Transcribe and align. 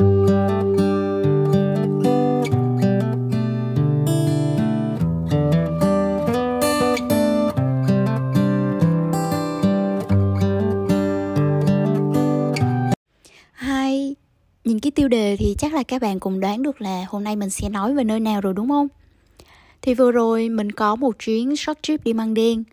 Hai, 0.00 0.06
nhìn 14.64 14.80
cái 14.80 14.90
tiêu 14.90 15.08
đề 15.08 15.36
thì 15.36 15.54
chắc 15.58 15.74
là 15.74 15.82
các 15.82 16.02
bạn 16.02 16.20
cũng 16.20 16.40
đoán 16.40 16.62
được 16.62 16.80
là 16.80 17.04
hôm 17.08 17.24
nay 17.24 17.36
mình 17.36 17.50
sẽ 17.50 17.68
nói 17.68 17.94
về 17.94 18.04
nơi 18.04 18.20
nào 18.20 18.40
rồi 18.40 18.54
đúng 18.54 18.68
không? 18.68 18.88
Thì 19.82 19.94
vừa 19.94 20.12
rồi 20.12 20.48
mình 20.48 20.72
có 20.72 20.96
một 20.96 21.18
chuyến 21.18 21.56
short 21.56 21.78
trip 21.82 22.04
đi 22.04 22.12
Măng 22.12 22.34
Đen. 22.34 22.64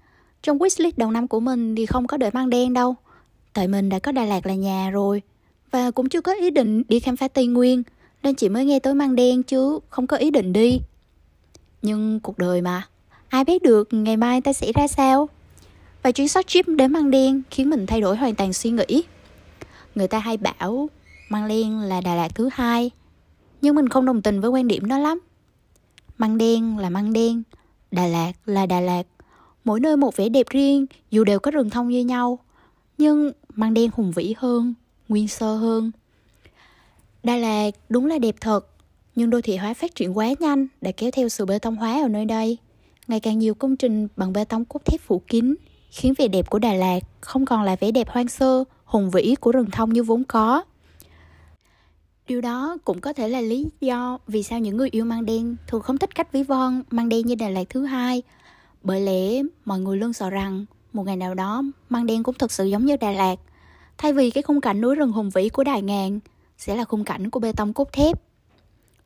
Trong 0.41 0.57
wishlist 0.57 0.91
đầu 0.97 1.11
năm 1.11 1.27
của 1.27 1.39
mình 1.39 1.75
thì 1.75 1.85
không 1.85 2.07
có 2.07 2.17
đợi 2.17 2.31
Măng 2.33 2.49
Đen 2.49 2.73
đâu. 2.73 2.95
Tại 3.53 3.67
mình 3.67 3.89
đã 3.89 3.99
có 3.99 4.11
Đà 4.11 4.25
Lạt 4.25 4.45
là 4.45 4.53
nhà 4.53 4.89
rồi. 4.89 5.21
Và 5.71 5.91
cũng 5.91 6.09
chưa 6.09 6.21
có 6.21 6.33
ý 6.33 6.49
định 6.49 6.83
đi 6.89 6.99
khám 6.99 7.17
phá 7.17 7.27
Tây 7.27 7.47
Nguyên, 7.47 7.83
Nên 8.23 8.35
chỉ 8.35 8.49
mới 8.49 8.65
nghe 8.65 8.79
tới 8.79 8.93
Măng 8.93 9.15
Đen 9.15 9.43
chứ 9.43 9.79
không 9.89 10.07
có 10.07 10.17
ý 10.17 10.31
định 10.31 10.53
đi. 10.53 10.79
Nhưng 11.81 12.19
cuộc 12.19 12.37
đời 12.37 12.61
mà, 12.61 12.87
Ai 13.29 13.43
biết 13.43 13.63
được 13.63 13.93
ngày 13.93 14.17
mai 14.17 14.41
ta 14.41 14.53
sẽ 14.53 14.71
ra 14.75 14.87
sao? 14.87 15.29
Và 16.03 16.11
chuyến 16.11 16.27
short 16.27 16.47
trip 16.47 16.67
đến 16.67 16.93
Măng 16.93 17.11
Đen 17.11 17.41
khiến 17.51 17.69
mình 17.69 17.85
thay 17.85 18.01
đổi 18.01 18.17
hoàn 18.17 18.35
toàn 18.35 18.53
suy 18.53 18.69
nghĩ. 18.69 19.03
Người 19.95 20.07
ta 20.07 20.19
hay 20.19 20.37
bảo 20.37 20.89
Măng 21.29 21.47
Đen 21.47 21.79
là 21.79 22.01
Đà 22.01 22.15
Lạt 22.15 22.35
thứ 22.35 22.49
hai, 22.53 22.91
Nhưng 23.61 23.75
mình 23.75 23.89
không 23.89 24.05
đồng 24.05 24.21
tình 24.21 24.41
với 24.41 24.49
quan 24.49 24.67
điểm 24.67 24.85
đó 24.85 24.97
lắm. 24.97 25.19
Măng 26.17 26.37
đen 26.37 26.77
là 26.77 26.89
măng 26.89 27.13
đen, 27.13 27.43
Đà 27.91 28.07
Lạt 28.07 28.33
là 28.45 28.65
Đà 28.65 28.79
Lạt. 28.79 29.03
Mỗi 29.63 29.79
nơi 29.79 29.97
một 29.97 30.15
vẻ 30.15 30.29
đẹp 30.29 30.49
riêng, 30.49 30.85
Dù 31.11 31.23
đều 31.23 31.39
có 31.39 31.51
rừng 31.51 31.69
thông 31.69 31.87
như 31.87 31.99
nhau, 31.99 32.39
Nhưng 32.97 33.31
măng 33.55 33.73
đen 33.73 33.89
hùng 33.93 34.11
vĩ 34.11 34.35
hơn. 34.37 34.73
Nguyên 35.09 35.27
sơ 35.27 35.55
hơn 35.55 35.91
Đà 37.23 37.35
Lạt 37.35 37.71
đúng 37.89 38.05
là 38.05 38.17
đẹp 38.19 38.35
thật, 38.41 38.67
Nhưng 39.15 39.29
đô 39.29 39.41
thị 39.41 39.57
hóa 39.57 39.73
phát 39.73 39.95
triển 39.95 40.17
quá 40.17 40.27
nhanh 40.39 40.67
Đã 40.81 40.91
kéo 40.97 41.11
theo 41.13 41.29
sự 41.29 41.45
bê 41.45 41.59
tông 41.59 41.75
hóa 41.75 42.01
ở 42.01 42.07
nơi 42.07 42.25
đây 42.25 42.57
Ngày 43.07 43.19
càng 43.19 43.39
nhiều 43.39 43.53
công 43.53 43.75
trình 43.75 44.07
bằng 44.15 44.33
bê 44.33 44.45
tông 44.45 44.65
cốt 44.65 44.85
thép 44.85 45.01
phủ 45.01 45.21
kín, 45.27 45.55
Khiến 45.91 46.13
vẻ 46.17 46.27
đẹp 46.27 46.49
của 46.49 46.59
Đà 46.59 46.73
Lạt 46.73 46.99
Không 47.21 47.45
còn 47.45 47.63
là 47.63 47.75
vẻ 47.75 47.91
đẹp 47.91 48.09
hoang 48.09 48.27
sơ, 48.27 48.63
Hùng 48.85 49.11
vĩ 49.11 49.35
của 49.39 49.51
rừng 49.51 49.71
thông 49.71 49.93
như 49.93 50.03
vốn 50.03 50.23
có 50.23 50.63
Điều 52.27 52.41
đó 52.41 52.77
cũng 52.85 53.01
có 53.01 53.13
thể 53.13 53.29
là 53.29 53.41
lý 53.41 53.67
do 53.81 54.19
vì 54.27 54.43
sao 54.43 54.59
những 54.59 54.77
người 54.77 54.89
yêu 54.91 55.05
măng 55.05 55.25
đen 55.25 55.55
thường 55.67 55.81
không 55.81 55.97
thích 55.97 56.15
cách 56.15 56.31
ví 56.31 56.43
von 56.43 56.83
măng 56.89 57.09
đen 57.09 57.25
như 57.25 57.35
Đà 57.35 57.49
Lạt 57.49 57.63
thứ 57.69 57.85
hai. 57.85 58.23
Bởi 58.83 59.01
lẽ 59.01 59.43
mọi 59.65 59.79
người 59.79 59.97
luôn 59.97 60.13
sợ 60.13 60.29
rằng 60.29 60.65
một 60.93 61.03
ngày 61.03 61.15
nào 61.15 61.33
đó 61.33 61.63
măng 61.89 62.05
đen 62.05 62.23
cũng 62.23 62.35
thực 62.35 62.51
sự 62.51 62.65
giống 62.65 62.85
như 62.85 62.97
Đà 62.97 63.11
Lạt. 63.11 63.35
Thay 63.97 64.13
vì 64.13 64.31
cái 64.31 64.43
khung 64.43 64.61
cảnh 64.61 64.81
núi 64.81 64.95
rừng 64.95 65.11
hùng 65.11 65.29
vĩ 65.29 65.49
của 65.49 65.63
Đài 65.63 65.81
Ngàn 65.81 66.19
sẽ 66.57 66.75
là 66.75 66.83
khung 66.83 67.03
cảnh 67.03 67.29
của 67.29 67.39
bê 67.39 67.51
tông 67.51 67.73
cốt 67.73 67.91
thép. 67.91 68.21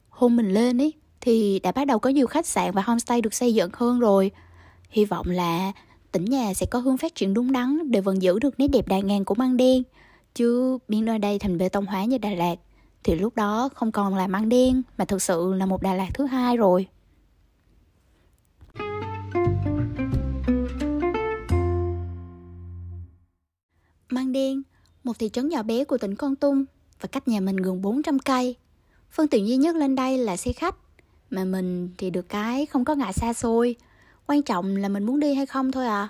Hôm 0.09 0.35
mình 0.35 0.53
lên 0.53 0.81
ấy 0.81 0.93
thì 1.21 1.59
đã 1.59 1.71
bắt 1.71 1.87
đầu 1.87 1.99
có 1.99 2.09
nhiều 2.09 2.27
khách 2.27 2.45
sạn 2.45 2.71
và 2.71 2.81
homestay 2.81 3.21
được 3.21 3.33
xây 3.33 3.53
dựng 3.53 3.69
hơn 3.73 3.99
rồi. 3.99 4.31
Hy 4.89 5.05
vọng 5.05 5.29
là 5.29 5.71
tỉnh 6.11 6.25
nhà 6.25 6.53
sẽ 6.53 6.65
có 6.65 6.79
hướng 6.79 6.97
phát 6.97 7.15
triển 7.15 7.33
đúng 7.33 7.51
đắn 7.51 7.91
để 7.91 8.01
vẫn 8.01 8.21
giữ 8.21 8.39
được 8.39 8.59
nét 8.59 8.67
đẹp 8.67 8.87
Đài 8.87 9.01
Ngàn 9.03 9.25
của 9.25 9.35
măng 9.35 9.57
đen. 9.57 9.83
Chứ 10.35 10.77
biến 10.87 11.05
nơi 11.05 11.19
đây 11.19 11.39
thành 11.39 11.57
bê 11.57 11.69
tông 11.69 11.85
hóa 11.85 12.05
như 12.05 12.17
Đà 12.17 12.29
Lạt 12.29 12.55
thì 13.03 13.15
lúc 13.15 13.35
đó 13.35 13.69
không 13.75 13.91
còn 13.91 14.15
là 14.15 14.27
măng 14.27 14.49
đen 14.49 14.81
mà 14.97 15.05
thực 15.05 15.21
sự 15.21 15.53
là 15.53 15.65
một 15.65 15.81
Đà 15.81 15.93
Lạt 15.93 16.09
thứ 16.13 16.25
hai 16.25 16.57
rồi. 16.57 16.87
Măng 24.09 24.31
Đen, 24.31 24.61
một 25.03 25.19
thị 25.19 25.29
trấn 25.29 25.49
nhỏ 25.49 25.63
bé 25.63 25.83
của 25.83 25.97
tỉnh 25.97 26.15
Con 26.15 26.35
Tum 26.35 26.65
và 27.01 27.07
cách 27.07 27.27
nhà 27.27 27.39
mình 27.39 27.57
gần 27.57 27.81
400 27.81 28.19
cây. 28.19 28.55
Phương 29.11 29.27
tiện 29.27 29.47
duy 29.47 29.57
nhất 29.57 29.75
lên 29.75 29.95
đây 29.95 30.17
là 30.17 30.37
xe 30.37 30.53
khách, 30.53 30.75
mà 31.29 31.43
mình 31.43 31.89
thì 31.97 32.09
được 32.09 32.29
cái 32.29 32.65
không 32.65 32.85
có 32.85 32.95
ngại 32.95 33.13
xa 33.13 33.33
xôi. 33.33 33.75
Quan 34.27 34.41
trọng 34.41 34.75
là 34.75 34.89
mình 34.89 35.03
muốn 35.03 35.19
đi 35.19 35.33
hay 35.33 35.45
không 35.45 35.71
thôi 35.71 35.85
à. 35.85 36.09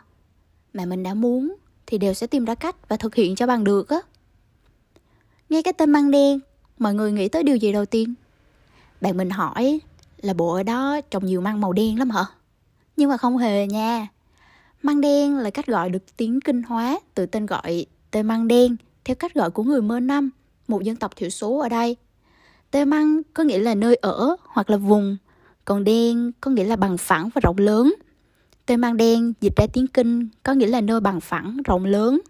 Mà 0.74 0.86
mình 0.86 1.04
đã 1.04 1.14
muốn 1.14 1.56
thì 1.86 1.98
đều 1.98 2.14
sẽ 2.14 2.28
tìm 2.28 2.46
ra 2.46 2.56
cách 2.56 2.90
và 2.90 2.98
thực 2.98 3.16
hiện 3.16 3.36
cho 3.36 3.48
bằng 3.48 3.64
được 3.64 3.90
á. 3.90 4.00
Nghe 5.50 5.62
cái 5.62 5.74
tên 5.74 5.92
Măng 5.92 6.12
Đen 6.12 6.40
mọi 6.82 6.94
người 6.94 7.12
nghĩ 7.12 7.28
tới 7.28 7.44
điều 7.44 7.56
gì 7.56 7.72
đầu 7.72 7.86
tiên? 7.86 8.14
Bạn 9.02 9.18
mình 9.18 9.30
hỏi 9.30 9.80
là 10.22 10.34
bộ 10.34 10.54
ở 10.54 10.64
đó 10.64 11.02
trồng 11.02 11.26
nhiều 11.26 11.42
măng 11.42 11.62
màu 11.62 11.74
đen 11.74 12.00
lắm 12.00 12.10
hả? 12.10 12.26
Nhưng 12.98 13.10
mà 13.10 13.18
không 13.18 13.38
hề 13.38 13.68
nha. 13.68 14.08
Măng 14.82 15.02
đen 15.02 15.38
là 15.38 15.50
cách 15.50 15.68
gọi 15.68 15.90
được 15.90 16.18
tiếng 16.18 16.40
kinh 16.42 16.64
hóa 16.64 17.00
từ 17.16 17.26
tên 17.26 17.46
gọi 17.46 17.86
tê 18.12 18.24
măng 18.24 18.48
đen 18.48 18.76
theo 19.06 19.16
cách 19.16 19.34
gọi 19.34 19.52
của 19.52 19.64
người 19.64 19.82
Mơ 19.82 20.00
Năm, 20.00 20.30
một 20.68 20.84
dân 20.84 20.96
tộc 20.96 21.16
thiểu 21.16 21.30
số 21.30 21.60
ở 21.60 21.70
đây. 21.70 21.96
Tê 22.72 22.86
măng 22.86 23.22
có 23.34 23.44
nghĩa 23.44 23.60
là 23.60 23.76
nơi 23.76 23.96
ở 23.96 24.36
hoặc 24.48 24.70
là 24.70 24.78
vùng, 24.78 25.18
còn 25.66 25.84
đen 25.84 26.32
có 26.42 26.52
nghĩa 26.52 26.64
là 26.64 26.76
bằng 26.76 26.98
phẳng 26.98 27.30
và 27.36 27.42
rộng 27.44 27.58
lớn. 27.58 27.94
Tê 28.66 28.78
măng 28.78 28.98
đen 28.98 29.34
dịch 29.42 29.54
ra 29.58 29.66
tiếng 29.74 29.88
kinh 29.88 30.30
có 30.44 30.54
nghĩa 30.54 30.68
là 30.68 30.82
nơi 30.82 31.00
bằng 31.00 31.22
phẳng, 31.22 31.58
rộng 31.66 31.86
lớn. 31.86 32.22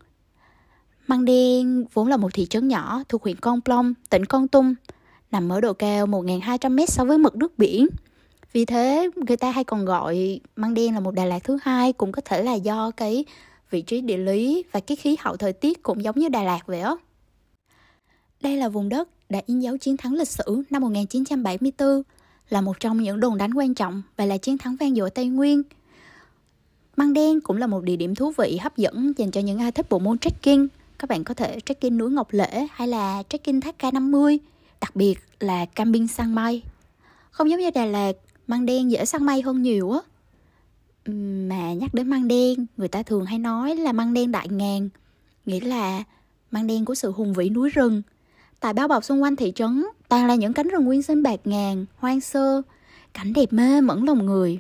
Măng 1.08 1.26
Đen 1.26 1.86
vốn 1.94 2.08
là 2.08 2.18
một 2.18 2.34
thị 2.34 2.46
trấn 2.46 2.68
nhỏ 2.68 3.04
thuộc 3.10 3.24
huyện 3.24 3.36
Con 3.36 3.62
Plong, 3.62 3.94
tỉnh 4.10 4.26
Con 4.26 4.48
Tum, 4.48 4.74
nằm 5.32 5.50
ở 5.50 5.62
độ 5.62 5.74
cao 5.74 6.08
1.200m 6.08 6.86
so 6.86 7.06
với 7.06 7.18
mực 7.18 7.36
nước 7.36 7.58
biển. 7.58 7.88
Vì 8.54 8.66
thế, 8.66 9.10
người 9.28 9.38
ta 9.38 9.52
hay 9.52 9.64
còn 9.64 9.86
gọi 9.86 10.40
Măng 10.56 10.74
Đen 10.74 10.94
là 10.94 11.00
một 11.00 11.14
Đà 11.14 11.26
Lạt 11.26 11.40
thứ 11.44 11.58
hai 11.62 11.94
cũng 11.94 12.12
có 12.12 12.22
thể 12.26 12.44
là 12.44 12.54
do 12.54 12.92
cái 12.92 13.26
vị 13.72 13.82
trí 13.82 14.02
địa 14.02 14.18
lý 14.18 14.64
và 14.72 14.80
cái 14.80 14.96
khí 14.96 15.16
hậu 15.20 15.38
thời 15.38 15.54
tiết 15.54 15.84
cũng 15.84 16.04
giống 16.04 16.20
như 16.20 16.30
Đà 16.30 16.44
Lạt 16.44 16.60
vậy 16.66 16.82
á. 16.82 16.96
Đây 18.42 18.58
là 18.58 18.70
vùng 18.70 18.90
đất 18.90 19.10
đã 19.30 19.42
in 19.46 19.60
dấu 19.60 19.78
chiến 19.78 19.98
thắng 19.98 20.14
lịch 20.14 20.28
sử 20.28 20.64
năm 20.70 20.82
1974, 20.82 22.02
là 22.50 22.62
một 22.62 22.80
trong 22.80 23.04
những 23.04 23.20
đồn 23.20 23.38
đánh 23.38 23.54
quan 23.54 23.74
trọng 23.74 24.02
và 24.18 24.26
là 24.26 24.38
chiến 24.38 24.58
thắng 24.58 24.76
vang 24.76 24.96
dội 24.96 25.10
Tây 25.10 25.28
Nguyên. 25.28 25.64
Măng 26.96 27.14
Đen 27.14 27.42
cũng 27.42 27.58
là 27.58 27.68
một 27.68 27.84
địa 27.84 27.96
điểm 27.96 28.16
thú 28.16 28.32
vị 28.38 28.58
hấp 28.62 28.78
dẫn 28.78 29.14
dành 29.18 29.32
cho 29.32 29.42
những 29.42 29.60
ai 29.60 29.72
thích 29.72 29.90
bộ 29.90 30.00
môn 30.00 30.18
trekking 30.18 30.68
các 31.00 31.10
bạn 31.10 31.24
có 31.24 31.34
thể 31.34 31.60
trekking 31.66 31.98
núi 31.98 32.12
Ngọc 32.12 32.28
Lễ 32.32 32.68
hay 32.72 32.88
là 32.88 33.24
trekking 33.30 33.60
thác 33.62 33.76
K50 33.80 34.38
đặc 34.82 34.96
biệt 34.96 35.16
là 35.40 35.66
camping 35.66 36.08
săn 36.08 36.36
mây 36.36 36.64
không 37.32 37.50
giống 37.50 37.60
như 37.60 37.72
Đà 37.72 37.86
Lạt 37.86 38.12
măng 38.48 38.66
đen 38.66 38.92
dễ 38.92 39.06
săn 39.06 39.26
mây 39.26 39.42
hơn 39.42 39.62
nhiều 39.62 39.92
á 39.92 40.00
mà 41.06 41.74
nhắc 41.74 41.94
đến 41.94 42.10
măng 42.10 42.28
đen, 42.28 42.66
người 42.78 42.88
ta 42.88 43.04
thường 43.04 43.26
hay 43.26 43.40
nói 43.40 43.76
là 43.76 43.92
măng 43.92 44.14
đen 44.14 44.32
đại 44.32 44.48
ngàn, 44.50 44.90
nghĩa 45.46 45.60
là 45.60 46.04
măng 46.52 46.68
đen 46.68 46.86
của 46.86 46.96
sự 46.96 47.12
hùng 47.12 47.34
vĩ 47.34 47.50
núi 47.50 47.70
rừng. 47.70 48.02
Tại 48.60 48.74
bao 48.74 48.88
bọc 48.88 49.04
xung 49.04 49.24
quanh 49.24 49.36
thị 49.36 49.52
trấn, 49.56 49.86
toàn 50.10 50.28
là 50.28 50.36
những 50.36 50.54
cánh 50.54 50.68
rừng 50.68 50.86
nguyên 50.86 51.04
sinh 51.04 51.24
bạc 51.24 51.40
ngàn, 51.46 51.86
hoang 51.96 52.22
sơ, 52.22 52.62
cảnh 53.14 53.34
đẹp 53.34 53.54
mê 53.54 53.82
mẫn 53.82 54.06
lòng 54.06 54.26
người. 54.26 54.60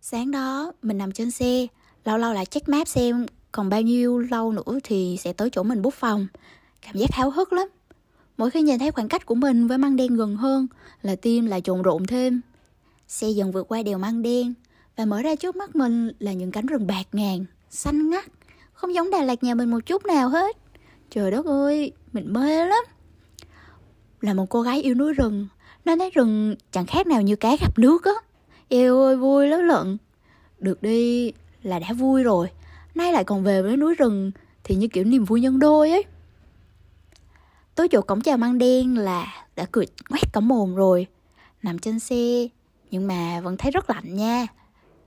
Sáng 0.00 0.30
đó, 0.30 0.72
mình 0.82 0.98
nằm 0.98 1.12
trên 1.12 1.30
xe, 1.30 1.66
lâu 2.04 2.18
lâu 2.18 2.32
lại 2.32 2.46
check 2.46 2.68
map 2.68 2.88
xem 2.88 3.26
còn 3.52 3.68
bao 3.68 3.82
nhiêu 3.82 4.18
lâu 4.18 4.52
nữa 4.52 4.78
thì 4.84 5.16
sẽ 5.20 5.32
tới 5.32 5.50
chỗ 5.52 5.62
mình 5.62 5.82
bút 5.82 5.94
phòng. 5.94 6.26
Cảm 6.82 6.96
giác 6.96 7.10
háo 7.12 7.30
hức 7.30 7.52
lắm. 7.52 7.68
Mỗi 8.36 8.50
khi 8.50 8.62
nhìn 8.62 8.78
thấy 8.78 8.90
khoảng 8.90 9.08
cách 9.08 9.26
của 9.26 9.34
mình 9.34 9.66
với 9.66 9.78
măng 9.78 9.96
đen 9.96 10.16
gần 10.16 10.36
hơn, 10.36 10.66
là 11.02 11.16
tim 11.16 11.46
lại 11.46 11.60
trộn 11.60 11.82
rộn 11.82 12.06
thêm. 12.06 12.40
Xe 13.08 13.28
dần 13.30 13.52
vượt 13.52 13.68
qua 13.68 13.82
đèo 13.82 13.98
măng 13.98 14.22
đen 14.22 14.54
và 14.96 15.04
mở 15.04 15.22
ra 15.22 15.34
trước 15.34 15.56
mắt 15.56 15.76
mình 15.76 16.12
là 16.18 16.32
những 16.32 16.50
cánh 16.50 16.66
rừng 16.66 16.86
bạc 16.86 17.06
ngàn, 17.12 17.44
xanh 17.70 18.10
ngắt. 18.10 18.24
Không 18.72 18.94
giống 18.94 19.10
đà 19.10 19.22
lạt 19.22 19.42
nhà 19.42 19.54
mình 19.54 19.70
một 19.70 19.86
chút 19.86 20.06
nào 20.06 20.28
hết. 20.28 20.56
Trời 21.10 21.30
đất 21.30 21.46
ơi, 21.46 21.92
mình 22.12 22.32
mê 22.32 22.66
lắm. 22.66 22.84
Là 24.20 24.34
một 24.34 24.46
cô 24.50 24.62
gái 24.62 24.82
yêu 24.82 24.94
núi 24.94 25.12
rừng. 25.12 25.46
Nên 25.84 25.98
thấy 25.98 26.10
rừng 26.10 26.56
chẳng 26.70 26.86
khác 26.86 27.06
nào 27.06 27.22
như 27.22 27.36
cá 27.36 27.56
gặp 27.60 27.78
nước 27.78 28.04
á. 28.04 28.12
Yêu 28.68 29.02
ơi, 29.02 29.16
vui 29.16 29.48
lắm 29.48 29.60
lận. 29.60 29.98
Được 30.58 30.82
đi 30.82 31.32
là 31.62 31.78
đã 31.78 31.92
vui 31.92 32.22
rồi. 32.22 32.48
Nay 32.94 33.12
lại 33.12 33.24
còn 33.24 33.44
về 33.44 33.62
với 33.62 33.76
núi 33.76 33.94
rừng 33.94 34.30
thì 34.64 34.74
như 34.74 34.88
kiểu 34.88 35.04
niềm 35.04 35.24
vui 35.24 35.40
nhân 35.40 35.58
đôi 35.58 35.90
ấy. 35.90 36.04
Tối 37.74 37.88
chỗ 37.88 38.00
cổng 38.00 38.20
chào 38.20 38.36
măng 38.36 38.58
đen 38.58 38.98
là 38.98 39.46
đã 39.56 39.66
cười 39.72 39.86
ngoét 40.10 40.32
cả 40.32 40.40
mồm 40.40 40.74
rồi. 40.74 41.06
Nằm 41.62 41.78
trên 41.78 41.98
xe, 41.98 42.48
nhưng 42.90 43.06
mà 43.06 43.40
vẫn 43.40 43.56
thấy 43.56 43.70
rất 43.70 43.90
lạnh 43.90 44.14
nha 44.14 44.46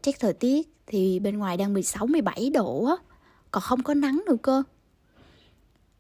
chắc 0.02 0.20
thời 0.20 0.34
tiết 0.34 0.68
thì 0.88 1.20
bên 1.20 1.38
ngoài 1.38 1.58
đang 1.58 1.74
16 1.74 2.08
17 2.08 2.50
độ 2.54 2.86
á. 2.86 2.96
Còn 3.52 3.64
không 3.64 3.84
có 3.84 3.94
nắng 3.94 4.24
nữa 4.28 4.36
cơ. 4.42 4.64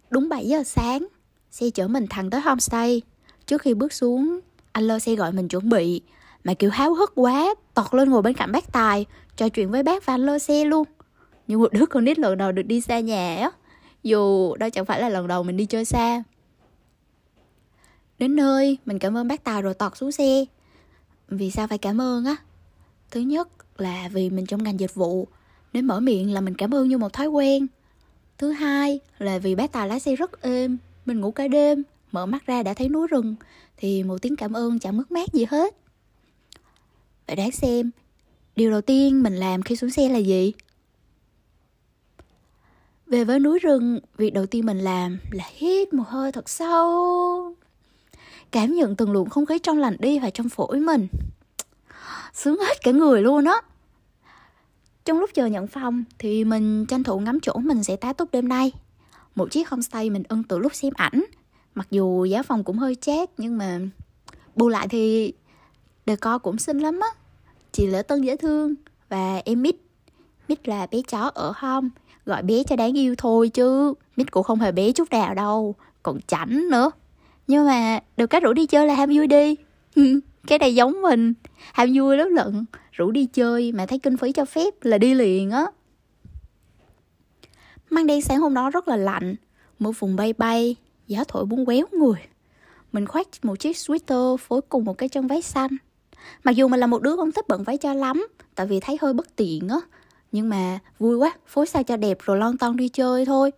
Đúng 0.09 0.29
7 0.29 0.47
giờ 0.47 0.63
sáng, 0.63 1.07
xe 1.51 1.69
chở 1.69 1.87
mình 1.87 2.05
thẳng 2.09 2.29
tới 2.29 2.41
homestay. 2.41 3.01
Trước 3.45 3.61
khi 3.61 3.73
bước 3.73 3.93
xuống, 3.93 4.39
anh 4.71 4.83
lơ 4.83 4.99
xe 4.99 5.15
gọi 5.15 5.31
mình 5.31 5.47
chuẩn 5.47 5.69
bị, 5.69 6.01
mà 6.43 6.53
kiểu 6.53 6.69
háo 6.69 6.93
hức 6.93 7.11
quá, 7.15 7.55
tọt 7.73 7.93
lên 7.93 8.09
ngồi 8.09 8.21
bên 8.21 8.33
cạnh 8.33 8.51
bác 8.51 8.71
tài, 8.71 9.05
trò 9.37 9.49
chuyện 9.49 9.71
với 9.71 9.83
bác 9.83 10.05
và 10.05 10.13
anh 10.13 10.25
lơ 10.25 10.39
xe 10.39 10.65
luôn. 10.65 10.87
Như 11.47 11.57
một 11.57 11.73
đứa 11.73 11.85
con 11.85 12.05
nít 12.05 12.19
lần 12.19 12.37
đầu 12.37 12.51
được 12.51 12.63
đi 12.63 12.81
xa 12.81 12.99
nhà 12.99 13.37
á, 13.41 13.51
dù 14.03 14.55
đó 14.55 14.69
chẳng 14.69 14.85
phải 14.85 15.01
là 15.01 15.09
lần 15.09 15.27
đầu 15.27 15.43
mình 15.43 15.57
đi 15.57 15.65
chơi 15.65 15.85
xa. 15.85 16.23
Đến 18.19 18.35
nơi, 18.35 18.77
mình 18.85 18.99
cảm 18.99 19.17
ơn 19.17 19.27
bác 19.27 19.43
tài 19.43 19.61
rồi 19.61 19.73
tọt 19.73 19.97
xuống 19.97 20.11
xe. 20.11 20.45
Vì 21.27 21.51
sao 21.51 21.67
phải 21.67 21.77
cảm 21.77 22.01
ơn 22.01 22.25
á? 22.25 22.35
Thứ 23.11 23.19
nhất 23.19 23.47
là 23.81 24.09
vì 24.13 24.29
mình 24.29 24.45
trong 24.45 24.63
ngành 24.63 24.79
dịch 24.79 24.95
vụ. 24.95 25.27
Nên 25.73 25.85
mở 25.85 25.99
miệng 25.99 26.33
là 26.33 26.41
mình 26.41 26.55
cảm 26.55 26.73
ơn 26.73 26.89
như 26.89 26.97
một 26.97 27.13
thói 27.13 27.27
quen. 27.27 27.67
Thứ 28.37 28.51
hai 28.51 28.99
là 29.19 29.39
vì 29.39 29.55
bác 29.55 29.71
tài 29.71 29.87
lái 29.87 29.99
xe 29.99 30.15
rất 30.15 30.41
êm, 30.41 30.77
mình 31.05 31.21
ngủ 31.21 31.31
cả 31.31 31.47
đêm, 31.47 31.83
mở 32.11 32.25
mắt 32.25 32.45
ra 32.45 32.63
đã 32.63 32.73
thấy 32.73 32.89
núi 32.89 33.07
rừng, 33.07 33.35
thì 33.77 34.03
một 34.03 34.21
tiếng 34.21 34.35
cảm 34.35 34.53
ơn 34.53 34.79
chẳng 34.79 34.97
mất 34.97 35.11
mát 35.11 35.33
gì 35.33 35.45
hết. 35.49 35.75
Vậy 37.27 37.35
đáng 37.35 37.51
xem, 37.51 37.91
điều 38.55 38.71
đầu 38.71 38.81
tiên 38.81 39.23
mình 39.23 39.35
làm 39.35 39.61
khi 39.61 39.75
xuống 39.75 39.89
xe 39.89 40.09
là 40.09 40.17
gì? 40.17 40.53
Về 43.07 43.23
với 43.23 43.39
núi 43.39 43.59
rừng, 43.59 43.99
việc 44.17 44.33
đầu 44.33 44.45
tiên 44.45 44.65
mình 44.65 44.79
làm 44.79 45.19
là 45.31 45.43
hít 45.53 45.93
một 45.93 46.07
hơi 46.07 46.31
thật 46.31 46.49
sâu, 46.49 47.53
cảm 48.51 48.73
nhận 48.73 48.95
từng 48.95 49.11
luồng 49.11 49.29
không 49.29 49.45
khí 49.45 49.59
trong 49.59 49.77
lành 49.77 49.95
đi 49.99 50.19
vào 50.19 50.29
trong 50.29 50.49
phổi 50.49 50.79
mình. 50.79 51.07
Sướng 52.33 52.57
hết 52.57 52.81
cả 52.83 52.91
người 52.91 53.21
luôn 53.21 53.45
á 53.45 53.61
trong 55.09 55.19
lúc 55.19 55.29
chờ 55.33 55.45
nhận 55.45 55.67
phòng, 55.67 56.03
thì 56.19 56.43
mình 56.43 56.85
tranh 56.85 57.03
thủ 57.03 57.19
ngắm 57.19 57.39
chỗ 57.39 57.53
mình 57.53 57.83
sẽ 57.83 57.95
tá 57.95 58.13
túc 58.13 58.31
đêm 58.31 58.47
nay. 58.47 58.71
Một 59.35 59.51
chiếc 59.51 59.69
homestay 59.69 60.09
mình 60.09 60.23
ưng 60.29 60.43
từ 60.43 60.59
lúc 60.59 60.75
xem 60.75 60.93
ảnh. 60.95 61.23
Mặc 61.75 61.87
dù 61.91 62.25
giá 62.25 62.43
phòng 62.43 62.63
cũng 62.63 62.77
hơi 62.77 62.95
chát, 62.95 63.29
nhưng 63.37 63.57
mà 63.57 63.79
bù 64.55 64.69
lại 64.69 64.87
thì 64.87 65.33
co 66.21 66.37
cũng 66.37 66.57
xinh 66.57 66.79
lắm 66.79 66.99
á. 66.99 67.07
Chị 67.71 67.87
lễ 67.87 68.01
tân 68.01 68.21
dễ 68.21 68.37
thương 68.37 68.75
và 69.09 69.41
em 69.45 69.61
mít. 69.61 69.75
Mít 70.47 70.67
là 70.67 70.87
bé 70.91 71.01
chó 71.01 71.31
ở 71.35 71.53
home 71.55 71.89
gọi 72.25 72.43
bé 72.43 72.63
cho 72.63 72.75
đáng 72.75 72.97
yêu 72.97 73.15
thôi 73.17 73.49
chứ. 73.49 73.93
Mít 74.15 74.31
cũng 74.31 74.43
không 74.43 74.59
hề 74.59 74.71
bé 74.71 74.91
chút 74.91 75.09
nào 75.11 75.33
đâu, 75.33 75.75
còn 76.03 76.19
chảnh 76.27 76.69
nữa. 76.69 76.91
Nhưng 77.47 77.65
mà 77.65 77.99
được 78.17 78.27
cái 78.27 78.41
rủ 78.41 78.53
đi 78.53 78.65
chơi 78.65 78.87
là 78.87 78.93
ham 78.93 79.09
vui 79.15 79.27
đi. 79.27 79.55
Cái 80.47 80.59
này 80.59 80.75
giống 80.75 81.01
mình, 81.01 81.33
ham 81.73 81.89
vui 81.95 82.17
lắm 82.17 82.29
lận 82.35 82.65
rủ 82.99 83.11
đi 83.11 83.25
chơi 83.25 83.71
mà 83.71 83.85
thấy 83.85 83.99
kinh 83.99 84.17
phí 84.17 84.31
cho 84.31 84.45
phép 84.45 84.73
là 84.81 84.97
đi 84.97 85.13
liền 85.13 85.51
á. 85.51 85.65
Mang 87.89 88.07
đi 88.07 88.21
sáng 88.21 88.39
hôm 88.39 88.53
đó 88.53 88.69
rất 88.69 88.87
là 88.87 88.95
lạnh 88.95 89.35
mưa 89.79 89.91
phùn 89.91 90.15
bay 90.15 90.33
bay, 90.33 90.75
gió 91.07 91.23
thổi 91.27 91.45
buông 91.45 91.65
quéo 91.65 91.85
người. 91.91 92.19
Mình 92.91 93.05
khoác 93.05 93.27
một 93.41 93.59
chiếc 93.59 93.75
sweater 93.75 94.37
phối 94.37 94.61
cùng 94.61 94.85
một 94.85 94.97
cái 94.97 95.09
chân 95.09 95.27
váy 95.27 95.41
xanh. 95.41 95.71
Mặc 96.43 96.51
dù 96.51 96.67
mình 96.67 96.79
là 96.79 96.87
một 96.87 97.01
đứa 97.01 97.15
không 97.15 97.31
thích 97.31 97.47
bận 97.47 97.63
váy 97.63 97.77
cho 97.77 97.93
lắm, 97.93 98.27
tại 98.55 98.67
vì 98.67 98.79
thấy 98.79 98.97
hơi 99.01 99.13
bất 99.13 99.35
tiện 99.35 99.67
á. 99.69 99.79
Nhưng 100.31 100.49
mà 100.49 100.79
vui 100.99 101.17
quá, 101.17 101.33
phối 101.47 101.65
sao 101.65 101.83
cho 101.83 101.97
đẹp 101.97 102.17
rồi 102.21 102.37
lon 102.37 102.57
ton 102.57 102.77
đi 102.77 102.89
chơi 102.89 103.25
thôi. 103.25 103.51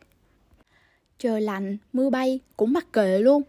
Trời 1.20 1.42
lạnh, 1.42 1.78
mưa 1.94 2.10
bay, 2.10 2.40
cũng 2.58 2.74
mặc 2.74 2.86
kệ 2.94 3.20
luôn. 3.20 3.42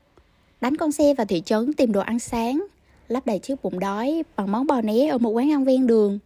Đánh 0.60 0.76
con 0.76 0.92
xe 0.92 1.14
vào 1.14 1.26
thị 1.26 1.42
trấn 1.46 1.72
tìm 1.72 1.92
đồ 1.92 2.00
ăn 2.00 2.18
sáng 2.18 2.66
lắp 3.12 3.26
đầy 3.26 3.38
chiếc 3.38 3.62
bụng 3.62 3.78
đói 3.78 4.22
bằng 4.36 4.52
món 4.52 4.66
bò 4.66 4.80
né 4.80 5.08
ở 5.08 5.18
một 5.18 5.30
quán 5.30 5.52
ăn 5.52 5.64
ven 5.64 5.86
đường. 5.86 6.18